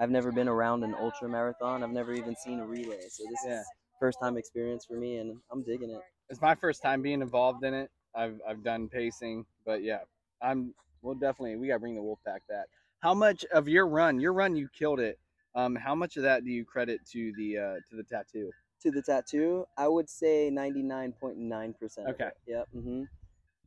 I've 0.00 0.10
never 0.10 0.30
been 0.32 0.48
around 0.48 0.84
an 0.84 0.94
ultra 0.94 1.28
marathon. 1.28 1.82
I've 1.82 1.90
never 1.90 2.12
even 2.12 2.36
seen 2.36 2.60
a 2.60 2.66
relay. 2.66 3.08
So 3.08 3.24
this 3.28 3.44
Yeah. 3.44 3.60
is 3.60 3.66
first 3.98 4.18
time 4.20 4.36
experience 4.36 4.84
for 4.84 4.94
me, 4.94 5.16
and 5.18 5.40
I'm 5.50 5.62
digging 5.62 5.90
it. 5.90 6.02
It's 6.28 6.40
my 6.40 6.54
first 6.54 6.82
time 6.82 7.02
being 7.02 7.22
involved 7.22 7.64
in 7.64 7.74
it. 7.74 7.90
I've 8.14 8.40
I've 8.46 8.62
done 8.62 8.88
pacing, 8.88 9.46
but 9.64 9.82
yeah, 9.82 10.00
I'm. 10.40 10.74
We'll 11.02 11.14
definitely 11.14 11.56
we 11.56 11.68
gotta 11.68 11.78
bring 11.80 11.94
the 11.94 12.02
wolf 12.02 12.18
pack 12.24 12.46
back. 12.48 12.66
How 13.00 13.14
much 13.14 13.44
of 13.46 13.68
your 13.68 13.86
run? 13.86 14.18
Your 14.20 14.32
run, 14.32 14.56
you 14.56 14.68
killed 14.68 14.98
it. 15.00 15.18
Um, 15.54 15.76
how 15.76 15.94
much 15.94 16.16
of 16.16 16.24
that 16.24 16.44
do 16.44 16.50
you 16.50 16.64
credit 16.64 17.00
to 17.12 17.32
the 17.36 17.58
uh, 17.58 17.74
to 17.90 17.96
the 17.96 18.02
tattoo? 18.02 18.50
To 18.82 18.90
the 18.92 19.02
tattoo, 19.02 19.66
I 19.76 19.88
would 19.88 20.08
say 20.08 20.50
99.9%. 20.52 21.74
Okay. 22.10 22.30
Yep. 22.46 22.68
hmm 22.72 23.02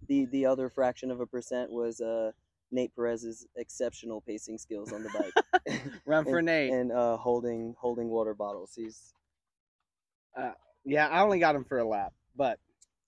The 0.07 0.25
the 0.25 0.45
other 0.45 0.69
fraction 0.69 1.11
of 1.11 1.19
a 1.19 1.25
percent 1.25 1.69
was 1.71 1.99
uh, 1.99 2.31
Nate 2.71 2.95
Perez's 2.95 3.45
exceptional 3.57 4.21
pacing 4.21 4.57
skills 4.57 4.93
on 4.93 5.03
the 5.03 5.09
bike. 5.09 5.81
Run 6.05 6.23
for 6.23 6.37
and, 6.37 6.45
Nate. 6.45 6.71
and 6.71 6.91
uh, 6.93 7.17
holding 7.17 7.75
holding 7.77 8.07
water 8.09 8.33
bottles. 8.33 8.71
He's 8.75 9.13
Uh, 10.35 10.53
yeah, 10.85 11.07
I 11.09 11.21
only 11.21 11.39
got 11.39 11.55
him 11.55 11.65
for 11.65 11.79
a 11.79 11.83
lap, 11.87 12.13
but 12.35 12.57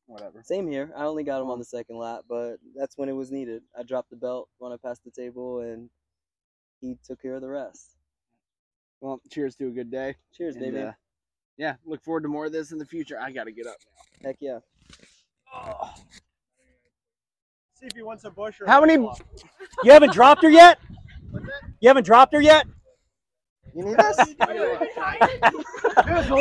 whatever. 0.06 0.44
Same 0.44 0.68
here. 0.68 0.92
I 0.98 1.06
only 1.06 1.24
got 1.24 1.42
him 1.42 1.50
on 1.50 1.58
the 1.60 1.66
second 1.66 1.98
lap, 1.98 2.26
but 2.28 2.58
that's 2.76 2.98
when 2.98 3.08
it 3.08 3.14
was 3.14 3.32
needed. 3.32 3.64
I 3.78 3.84
dropped 3.84 4.10
the 4.10 4.18
belt 4.18 4.50
when 4.58 4.74
I 4.74 4.78
passed 4.78 5.04
the 5.06 5.12
table, 5.12 5.62
and 5.62 5.90
he 6.82 6.98
took 7.06 7.22
care 7.22 7.36
of 7.36 7.42
the 7.42 7.50
rest. 7.50 7.96
Well, 9.00 9.22
cheers 9.32 9.56
to 9.56 9.68
a 9.68 9.72
good 9.72 9.90
day. 9.90 10.16
Cheers, 10.34 10.56
And, 10.58 10.66
baby. 10.66 10.82
uh, 10.84 10.92
yeah, 11.58 11.76
look 11.86 12.02
forward 12.04 12.24
to 12.24 12.30
more 12.30 12.46
of 12.46 12.52
this 12.52 12.72
in 12.72 12.78
the 12.78 12.86
future. 12.86 13.20
I 13.20 13.32
got 13.32 13.46
to 13.46 13.52
get 13.52 13.68
up 13.68 13.76
now. 14.24 14.30
Heck 14.30 14.38
yeah. 14.40 14.60
See 17.74 17.86
if 17.86 17.96
he 17.96 18.02
wants 18.02 18.24
a 18.24 18.30
Busch 18.32 18.60
or 18.62 18.66
How 18.66 18.82
many? 18.82 18.94
You 19.84 19.92
haven't 19.92 20.14
dropped 20.14 20.42
her 20.44 20.50
yet? 20.50 20.80
You 21.80 21.90
haven't 21.90 22.06
dropped 22.06 22.34
her 22.34 22.42
yet? 22.42 22.66
You 23.76 23.86
need 23.86 23.98
this? 23.98 24.18
he 24.28 24.34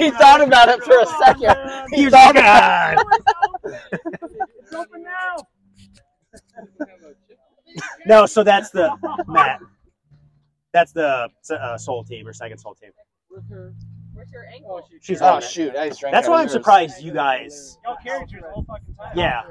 he 0.05 0.11
thought 0.11 0.43
about 0.43 0.69
it 0.69 0.83
for 0.85 1.01
a 1.01 1.07
second. 1.25 1.57
He 1.91 2.03
He's 2.03 2.11
thought 2.11 2.35
like, 2.35 2.45
about 2.45 3.05
It's 4.61 4.73
open 4.75 5.03
now. 5.03 5.37
No, 8.07 8.27
so 8.27 8.45
that's 8.45 8.71
the 8.71 8.95
Matt. 9.27 9.61
That's 10.73 10.93
the 10.93 11.29
uh, 11.51 11.79
soul 11.79 12.05
team 12.05 12.27
or 12.27 12.33
second 12.33 12.59
soul 12.59 12.75
team. 12.75 12.91
Where's 14.23 14.33
your 14.33 14.47
ankle? 14.55 14.89
She's 15.01 15.21
Oh, 15.21 15.27
on 15.35 15.43
shoot, 15.43 15.75
I 15.75 15.89
just 15.89 16.01
drank 16.01 16.15
That's 16.15 16.29
out 16.29 16.31
why 16.31 16.37
of 16.37 16.41
I'm 16.43 16.47
yours. 16.47 16.53
surprised 16.53 17.03
you 17.03 17.13
guys. 17.13 17.79
Yeah. 19.15 19.43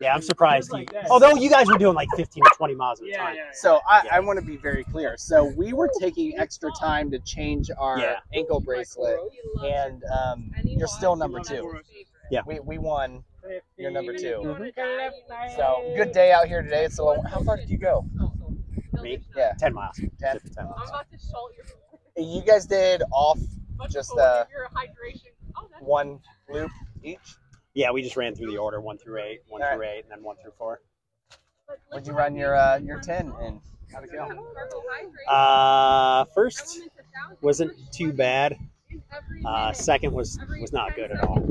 Yeah, 0.00 0.12
I'm 0.14 0.22
surprised. 0.22 0.70
You, 0.74 0.86
although 1.10 1.34
you 1.36 1.48
guys 1.48 1.68
were 1.68 1.78
doing 1.78 1.94
like 1.94 2.08
15 2.16 2.42
or 2.44 2.50
20 2.56 2.74
miles 2.74 3.00
at 3.00 3.08
a 3.08 3.12
time. 3.16 3.36
So 3.52 3.80
I, 3.88 4.08
I 4.12 4.20
want 4.20 4.38
to 4.40 4.44
be 4.44 4.56
very 4.56 4.84
clear. 4.84 5.16
So 5.18 5.44
we 5.56 5.72
were 5.72 5.88
taking 6.00 6.36
extra 6.38 6.70
time 6.80 7.10
to 7.10 7.18
change 7.20 7.70
our 7.78 7.98
Yeah. 7.98 8.16
ankle 8.34 8.60
bracelet, 8.60 9.18
and 9.62 10.02
um, 10.04 10.50
you're 10.64 10.88
still 10.88 11.14
number 11.14 11.40
two. 11.40 11.78
Yeah. 12.30 12.40
We, 12.46 12.58
we 12.60 12.78
won. 12.78 13.22
You're 13.76 13.90
number 13.90 14.16
2 14.16 14.24
Mm-hmm. 14.24 15.56
So 15.56 15.92
good 15.98 16.12
day 16.12 16.32
out 16.32 16.46
here 16.48 16.62
today. 16.62 16.84
It's 16.86 16.98
a 16.98 17.04
little. 17.04 17.22
How 17.22 17.42
far 17.42 17.58
did 17.58 17.68
you 17.68 17.76
go? 17.76 18.06
Me? 19.02 19.18
Yeah. 19.36 19.52
10 19.58 19.74
miles. 19.74 19.96
10. 19.98 20.08
10 20.20 20.40
miles. 20.64 20.74
I'm 20.82 20.88
about 20.88 21.10
to 21.12 21.18
show 21.18 21.50
your 22.16 22.26
You 22.26 22.40
guys 22.42 22.64
did 22.66 23.02
off 23.12 23.38
just 23.90 24.16
uh, 24.16 24.44
your 24.50 24.68
hydration. 24.68 25.32
Oh, 25.56 25.68
that's 25.70 25.82
one 25.82 26.20
loop 26.50 26.70
each. 27.02 27.36
Yeah, 27.74 27.90
we 27.90 28.02
just 28.02 28.16
ran 28.16 28.34
through 28.34 28.50
the 28.50 28.58
order 28.58 28.80
one 28.80 28.98
through 28.98 29.20
eight, 29.20 29.40
one 29.48 29.62
All 29.62 29.74
through 29.74 29.86
eight, 29.86 30.02
and 30.02 30.10
then 30.10 30.22
one 30.22 30.36
through 30.40 30.52
four. 30.56 30.80
What'd 31.88 32.06
you 32.06 32.12
run 32.12 32.36
your 32.36 32.56
uh, 32.56 32.78
your 32.78 33.00
ten 33.00 33.32
in? 33.42 33.60
How'd 33.92 34.04
it 34.04 34.12
go? 34.12 35.32
Uh, 35.32 36.24
first 36.34 36.80
wasn't 37.40 37.72
too 37.92 38.12
bad. 38.12 38.58
Uh, 39.44 39.72
second 39.72 40.12
was 40.12 40.38
was 40.60 40.72
not 40.72 40.94
good 40.94 41.10
at 41.10 41.24
all. 41.24 41.44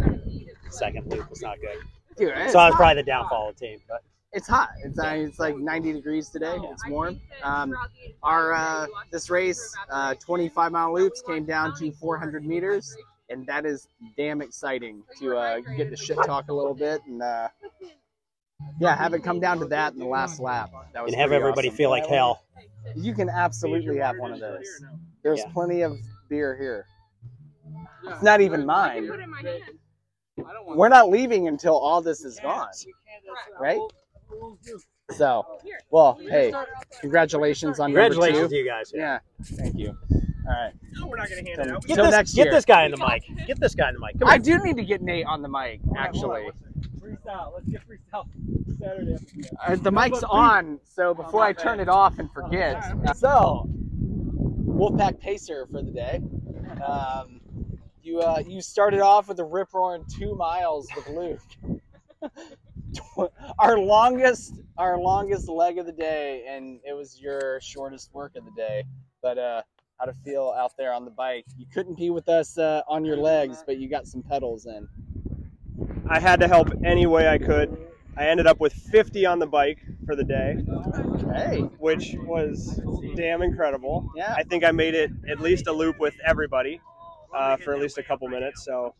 Second 0.69 1.11
loop 1.11 1.29
was 1.29 1.41
not 1.41 1.57
good. 1.59 1.77
So 2.17 2.27
it's 2.27 2.55
I 2.55 2.67
was 2.67 2.75
probably 2.75 3.01
the 3.01 3.05
downfall 3.05 3.49
of 3.49 3.55
the 3.57 3.65
team. 3.65 3.79
But 3.87 4.03
It's 4.33 4.47
hot. 4.47 4.69
It's 4.83 4.97
uh, 4.97 5.07
it's 5.15 5.37
like 5.39 5.55
90 5.57 5.93
degrees 5.93 6.29
today. 6.29 6.57
It's 6.71 6.87
warm. 6.87 7.19
Um, 7.43 7.73
our 8.23 8.53
uh, 8.53 8.87
this 9.11 9.29
race, 9.29 9.75
uh, 9.91 10.15
25 10.15 10.71
mile 10.71 10.93
loops, 10.93 11.21
came 11.21 11.45
down 11.45 11.75
to 11.77 11.91
400 11.91 12.43
meters, 12.43 12.95
and 13.29 13.45
that 13.45 13.65
is 13.65 13.87
damn 14.17 14.41
exciting 14.41 15.03
to 15.19 15.37
uh, 15.37 15.59
get 15.77 15.91
the 15.91 15.97
shit 15.97 16.17
talk 16.25 16.49
a 16.49 16.53
little 16.53 16.73
bit 16.73 17.01
and 17.05 17.21
uh, 17.21 17.47
yeah, 18.79 18.95
have 18.95 19.13
it 19.13 19.23
come 19.23 19.39
down 19.39 19.59
to 19.59 19.65
that 19.65 19.93
in 19.93 19.99
the 19.99 20.05
last 20.05 20.39
lap. 20.39 20.71
That 20.93 21.03
was 21.03 21.13
and 21.13 21.21
have 21.21 21.31
everybody 21.31 21.67
awesome. 21.67 21.77
feel 21.77 21.89
like 21.91 22.07
hell. 22.07 22.43
You 22.95 23.13
can 23.13 23.29
absolutely 23.29 23.97
have 23.97 24.17
one 24.17 24.31
of 24.33 24.39
those. 24.39 24.65
There's 25.21 25.39
Yeah. 25.39 25.51
plenty 25.53 25.81
of 25.81 25.97
beer 26.27 26.57
here. 26.57 26.85
It's 28.07 28.23
not 28.23 28.41
even 28.41 28.65
mine. 28.65 29.09
We're 30.65 30.89
not 30.89 31.09
leaving 31.09 31.47
until 31.47 31.77
all 31.77 32.01
this 32.01 32.25
is 32.25 32.39
gone, 32.39 32.67
right? 33.59 33.79
So, 35.11 35.45
well, 35.91 36.17
hey, 36.29 36.53
congratulations 37.01 37.79
on 37.79 37.91
number 37.93 38.09
Congratulations 38.09 38.49
two. 38.49 38.55
to 38.55 38.55
you 38.55 38.65
guys. 38.65 38.91
Yeah, 38.95 39.19
thank 39.43 39.77
you. 39.77 39.95
All 40.45 40.51
right. 40.51 40.73
we're 41.07 41.15
not 41.17 41.29
gonna 41.29 41.41
hand 41.43 41.61
Till- 41.63 41.79
Get 41.81 41.95
till 41.95 42.05
this, 42.05 42.11
next 42.11 42.33
get 42.33 42.45
year. 42.45 42.53
this 42.53 42.65
guy 42.65 42.85
in 42.85 42.91
the 42.91 42.97
mic. 42.97 43.23
Get 43.47 43.59
this 43.59 43.75
guy 43.75 43.89
in 43.89 43.95
the 43.95 43.99
mic. 43.99 44.19
Come 44.19 44.29
I 44.29 44.35
on. 44.35 44.41
do 44.41 44.57
need 44.63 44.75
to 44.77 44.83
get 44.83 45.01
Nate 45.01 45.25
on 45.25 45.41
the 45.41 45.49
mic, 45.49 45.81
actually. 45.97 46.49
Freestyle. 46.99 47.53
Let's 47.53 47.67
get 47.67 47.81
freestyle 47.87 48.25
Saturday. 48.79 49.17
Uh, 49.65 49.75
the 49.75 49.91
mic's 49.91 50.23
on, 50.23 50.79
so 50.83 51.13
before 51.13 51.43
I 51.43 51.53
turn 51.53 51.79
it 51.79 51.89
off 51.89 52.19
and 52.19 52.31
forget. 52.31 52.83
So, 53.15 53.69
Wolfpack 53.69 55.19
Pacer 55.19 55.67
for 55.71 55.81
the 55.81 55.91
day. 55.91 56.21
Um, 56.83 57.39
you 58.01 58.19
uh, 58.19 58.41
you 58.45 58.61
started 58.61 58.99
off 58.99 59.27
with 59.29 59.39
a 59.39 59.45
rip 59.45 59.73
roaring 59.73 60.03
two 60.09 60.35
miles 60.35 60.87
with 60.95 61.07
Luke. 61.09 61.41
our 63.59 63.77
longest 63.77 64.59
our 64.77 64.97
longest 64.97 65.47
leg 65.47 65.77
of 65.77 65.85
the 65.85 65.91
day, 65.91 66.45
and 66.47 66.79
it 66.87 66.93
was 66.93 67.19
your 67.21 67.59
shortest 67.61 68.13
work 68.13 68.35
of 68.35 68.45
the 68.45 68.51
day. 68.51 68.83
But 69.21 69.37
uh, 69.37 69.61
how 69.99 70.05
to 70.05 70.13
feel 70.25 70.53
out 70.57 70.75
there 70.77 70.93
on 70.93 71.05
the 71.05 71.11
bike? 71.11 71.45
You 71.57 71.65
couldn't 71.71 71.97
be 71.97 72.09
with 72.09 72.27
us 72.27 72.57
uh, 72.57 72.81
on 72.87 73.05
your 73.05 73.17
legs, 73.17 73.63
but 73.65 73.77
you 73.77 73.89
got 73.89 74.07
some 74.07 74.23
pedals 74.23 74.65
in. 74.65 74.87
I 76.09 76.19
had 76.19 76.39
to 76.41 76.47
help 76.47 76.69
any 76.83 77.05
way 77.05 77.29
I 77.29 77.37
could. 77.37 77.77
I 78.17 78.27
ended 78.27 78.45
up 78.45 78.59
with 78.59 78.73
50 78.73 79.25
on 79.25 79.39
the 79.39 79.47
bike 79.47 79.79
for 80.05 80.15
the 80.15 80.23
day, 80.23 80.57
Okay. 81.23 81.61
which 81.79 82.15
was 82.25 82.79
damn 83.15 83.41
incredible. 83.41 84.11
Yeah. 84.15 84.35
I 84.37 84.43
think 84.43 84.63
I 84.63 84.71
made 84.71 84.93
it 84.93 85.11
at 85.27 85.39
least 85.39 85.67
a 85.67 85.71
loop 85.71 85.99
with 85.99 86.13
everybody 86.25 86.79
uh, 87.33 87.57
for 87.57 87.73
at 87.73 87.79
least 87.79 87.97
a 87.97 88.03
couple 88.03 88.27
minutes. 88.27 88.63
So 88.63 88.93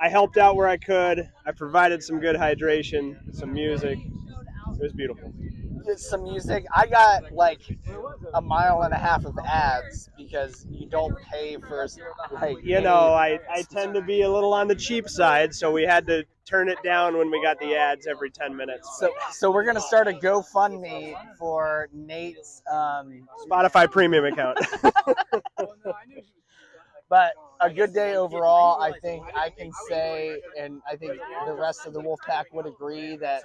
I 0.00 0.08
helped 0.08 0.36
out 0.36 0.56
where 0.56 0.68
I 0.68 0.76
could. 0.76 1.30
I 1.46 1.52
provided 1.52 2.02
some 2.02 2.18
good 2.18 2.36
hydration, 2.36 3.34
some 3.34 3.52
music. 3.52 3.98
It 3.98 4.80
was 4.80 4.92
beautiful. 4.92 5.32
Get 5.84 5.98
some 5.98 6.22
music. 6.22 6.64
I 6.74 6.86
got 6.86 7.32
like 7.32 7.60
a 8.34 8.40
mile 8.40 8.82
and 8.82 8.94
a 8.94 8.96
half 8.96 9.24
of 9.24 9.36
ads 9.46 10.10
because 10.16 10.66
you 10.70 10.88
don't 10.88 11.16
pay 11.22 11.56
for 11.56 11.86
like 12.32 12.58
You 12.62 12.80
know, 12.80 13.12
I, 13.12 13.40
I 13.50 13.62
tend 13.62 13.94
to 13.94 14.02
be 14.02 14.22
a 14.22 14.30
little 14.30 14.54
on 14.54 14.68
the 14.68 14.76
cheap 14.76 15.08
side, 15.08 15.54
so 15.54 15.72
we 15.72 15.82
had 15.82 16.06
to 16.06 16.24
turn 16.44 16.68
it 16.68 16.78
down 16.82 17.16
when 17.16 17.30
we 17.30 17.42
got 17.42 17.58
the 17.58 17.74
ads 17.74 18.06
every 18.06 18.30
10 18.30 18.56
minutes. 18.56 18.96
So 18.98 19.12
so 19.32 19.50
we're 19.50 19.64
gonna 19.64 19.80
start 19.80 20.08
a 20.08 20.12
GoFundMe 20.12 21.14
for 21.38 21.88
Nate's 21.92 22.62
um, 22.70 23.26
Spotify 23.48 23.90
premium 23.90 24.24
account. 24.24 24.58
but 27.12 27.34
a 27.60 27.68
good 27.68 27.92
day 27.92 28.16
overall. 28.16 28.80
I 28.80 28.98
think 29.00 29.22
I 29.36 29.50
can 29.50 29.70
say, 29.86 30.40
and 30.58 30.80
I 30.90 30.96
think 30.96 31.12
the 31.46 31.52
rest 31.52 31.80
of 31.84 31.92
the 31.92 32.00
Wolfpack 32.00 32.44
would 32.54 32.64
agree 32.64 33.16
that 33.16 33.42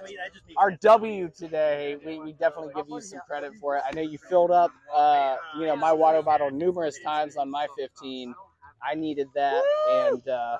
our 0.56 0.70
W 0.70 1.30
today, 1.36 1.98
we, 2.04 2.18
we 2.18 2.32
definitely 2.32 2.72
give 2.74 2.86
you 2.88 3.02
some 3.02 3.20
credit 3.28 3.52
for 3.60 3.76
it. 3.76 3.82
I 3.86 3.94
know 3.94 4.00
you 4.00 4.16
filled 4.16 4.52
up, 4.52 4.70
uh, 4.96 5.36
you 5.58 5.66
know, 5.66 5.76
my 5.76 5.92
water 5.92 6.22
bottle 6.22 6.50
numerous 6.50 6.98
times 7.04 7.36
on 7.36 7.50
my 7.50 7.66
15. 7.76 8.34
I 8.82 8.94
needed 8.94 9.26
that, 9.34 9.62
and 9.90 10.26
uh, 10.26 10.56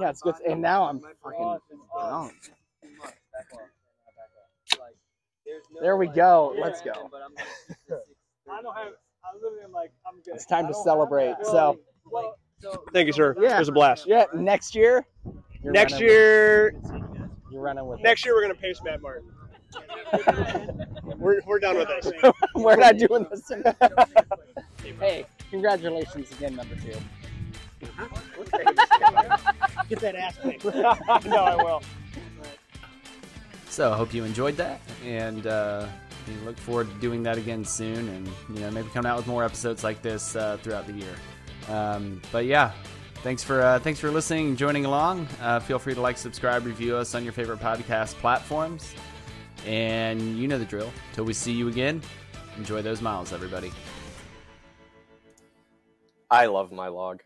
yeah, 0.00 0.10
it's 0.10 0.20
good. 0.20 0.34
And 0.44 0.60
now 0.60 0.88
I'm 0.88 1.00
fucking 1.22 1.58
drunk. 2.02 2.32
There 5.80 5.96
we 5.96 6.08
go. 6.08 6.52
Let's 6.58 6.82
go. 6.82 6.90
I 8.50 8.60
don't 8.60 8.74
have. 8.76 8.92
I 9.24 9.34
literally 9.36 9.64
am 9.64 9.72
like, 9.72 9.92
I'm 10.06 10.20
good. 10.22 10.34
It's 10.34 10.46
time 10.46 10.66
to 10.68 10.74
celebrate. 10.74 11.34
So, 11.44 11.78
Thank 12.92 13.06
you, 13.06 13.12
sir. 13.12 13.34
Yeah. 13.40 13.56
It 13.56 13.60
was 13.60 13.68
a 13.68 13.72
blast. 13.72 14.06
yeah, 14.06 14.24
next 14.34 14.74
year. 14.74 15.06
you're 15.62 15.72
Next 15.72 15.92
running 15.92 16.06
with- 16.06 16.12
year, 16.12 16.80
you're 17.52 17.60
running 17.62 17.86
with. 17.86 18.00
next 18.00 18.24
year 18.24 18.34
we're 18.34 18.42
gonna 18.42 18.54
pace 18.54 18.80
Matt 18.82 19.00
Martin. 19.00 19.30
we're, 21.18 21.40
we're 21.46 21.58
done 21.58 21.76
with 21.76 21.88
this. 21.88 22.10
We're 22.54 22.76
not 22.76 22.96
doing 22.96 23.26
this. 23.30 23.50
hey, 25.00 25.26
congratulations 25.50 26.30
again, 26.32 26.56
number 26.56 26.74
two. 26.76 26.94
Get 29.90 30.00
that 30.00 30.16
ass 30.16 30.38
kicked. 30.42 30.64
no, 31.26 31.44
I 31.44 31.54
will. 31.56 31.82
So 33.68 33.92
I 33.92 33.96
hope 33.96 34.12
you 34.14 34.24
enjoyed 34.24 34.56
that, 34.56 34.80
and 35.04 35.46
uh, 35.46 35.86
we 36.26 36.34
look 36.46 36.56
forward 36.58 36.88
to 36.90 36.94
doing 36.98 37.22
that 37.24 37.36
again 37.38 37.64
soon, 37.64 38.08
and 38.08 38.26
you 38.54 38.60
know 38.60 38.70
maybe 38.70 38.88
coming 38.88 39.10
out 39.10 39.18
with 39.18 39.26
more 39.26 39.44
episodes 39.44 39.84
like 39.84 40.00
this 40.02 40.34
uh, 40.34 40.56
throughout 40.62 40.86
the 40.86 40.94
year. 40.94 41.14
Um, 41.68 42.20
but 42.32 42.46
yeah, 42.46 42.72
thanks 43.22 43.42
for 43.42 43.62
uh, 43.62 43.78
thanks 43.78 44.00
for 44.00 44.10
listening 44.10 44.56
joining 44.56 44.84
along. 44.84 45.28
Uh, 45.40 45.60
feel 45.60 45.78
free 45.78 45.94
to 45.94 46.00
like, 46.00 46.18
subscribe, 46.18 46.64
review 46.64 46.96
us 46.96 47.14
on 47.14 47.24
your 47.24 47.32
favorite 47.32 47.60
podcast 47.60 48.14
platforms, 48.14 48.94
and 49.66 50.38
you 50.38 50.48
know 50.48 50.58
the 50.58 50.64
drill. 50.64 50.90
Till 51.12 51.24
we 51.24 51.32
see 51.32 51.52
you 51.52 51.68
again, 51.68 52.02
enjoy 52.56 52.82
those 52.82 53.02
miles, 53.02 53.32
everybody. 53.32 53.72
I 56.30 56.46
love 56.46 56.72
my 56.72 56.88
log. 56.88 57.22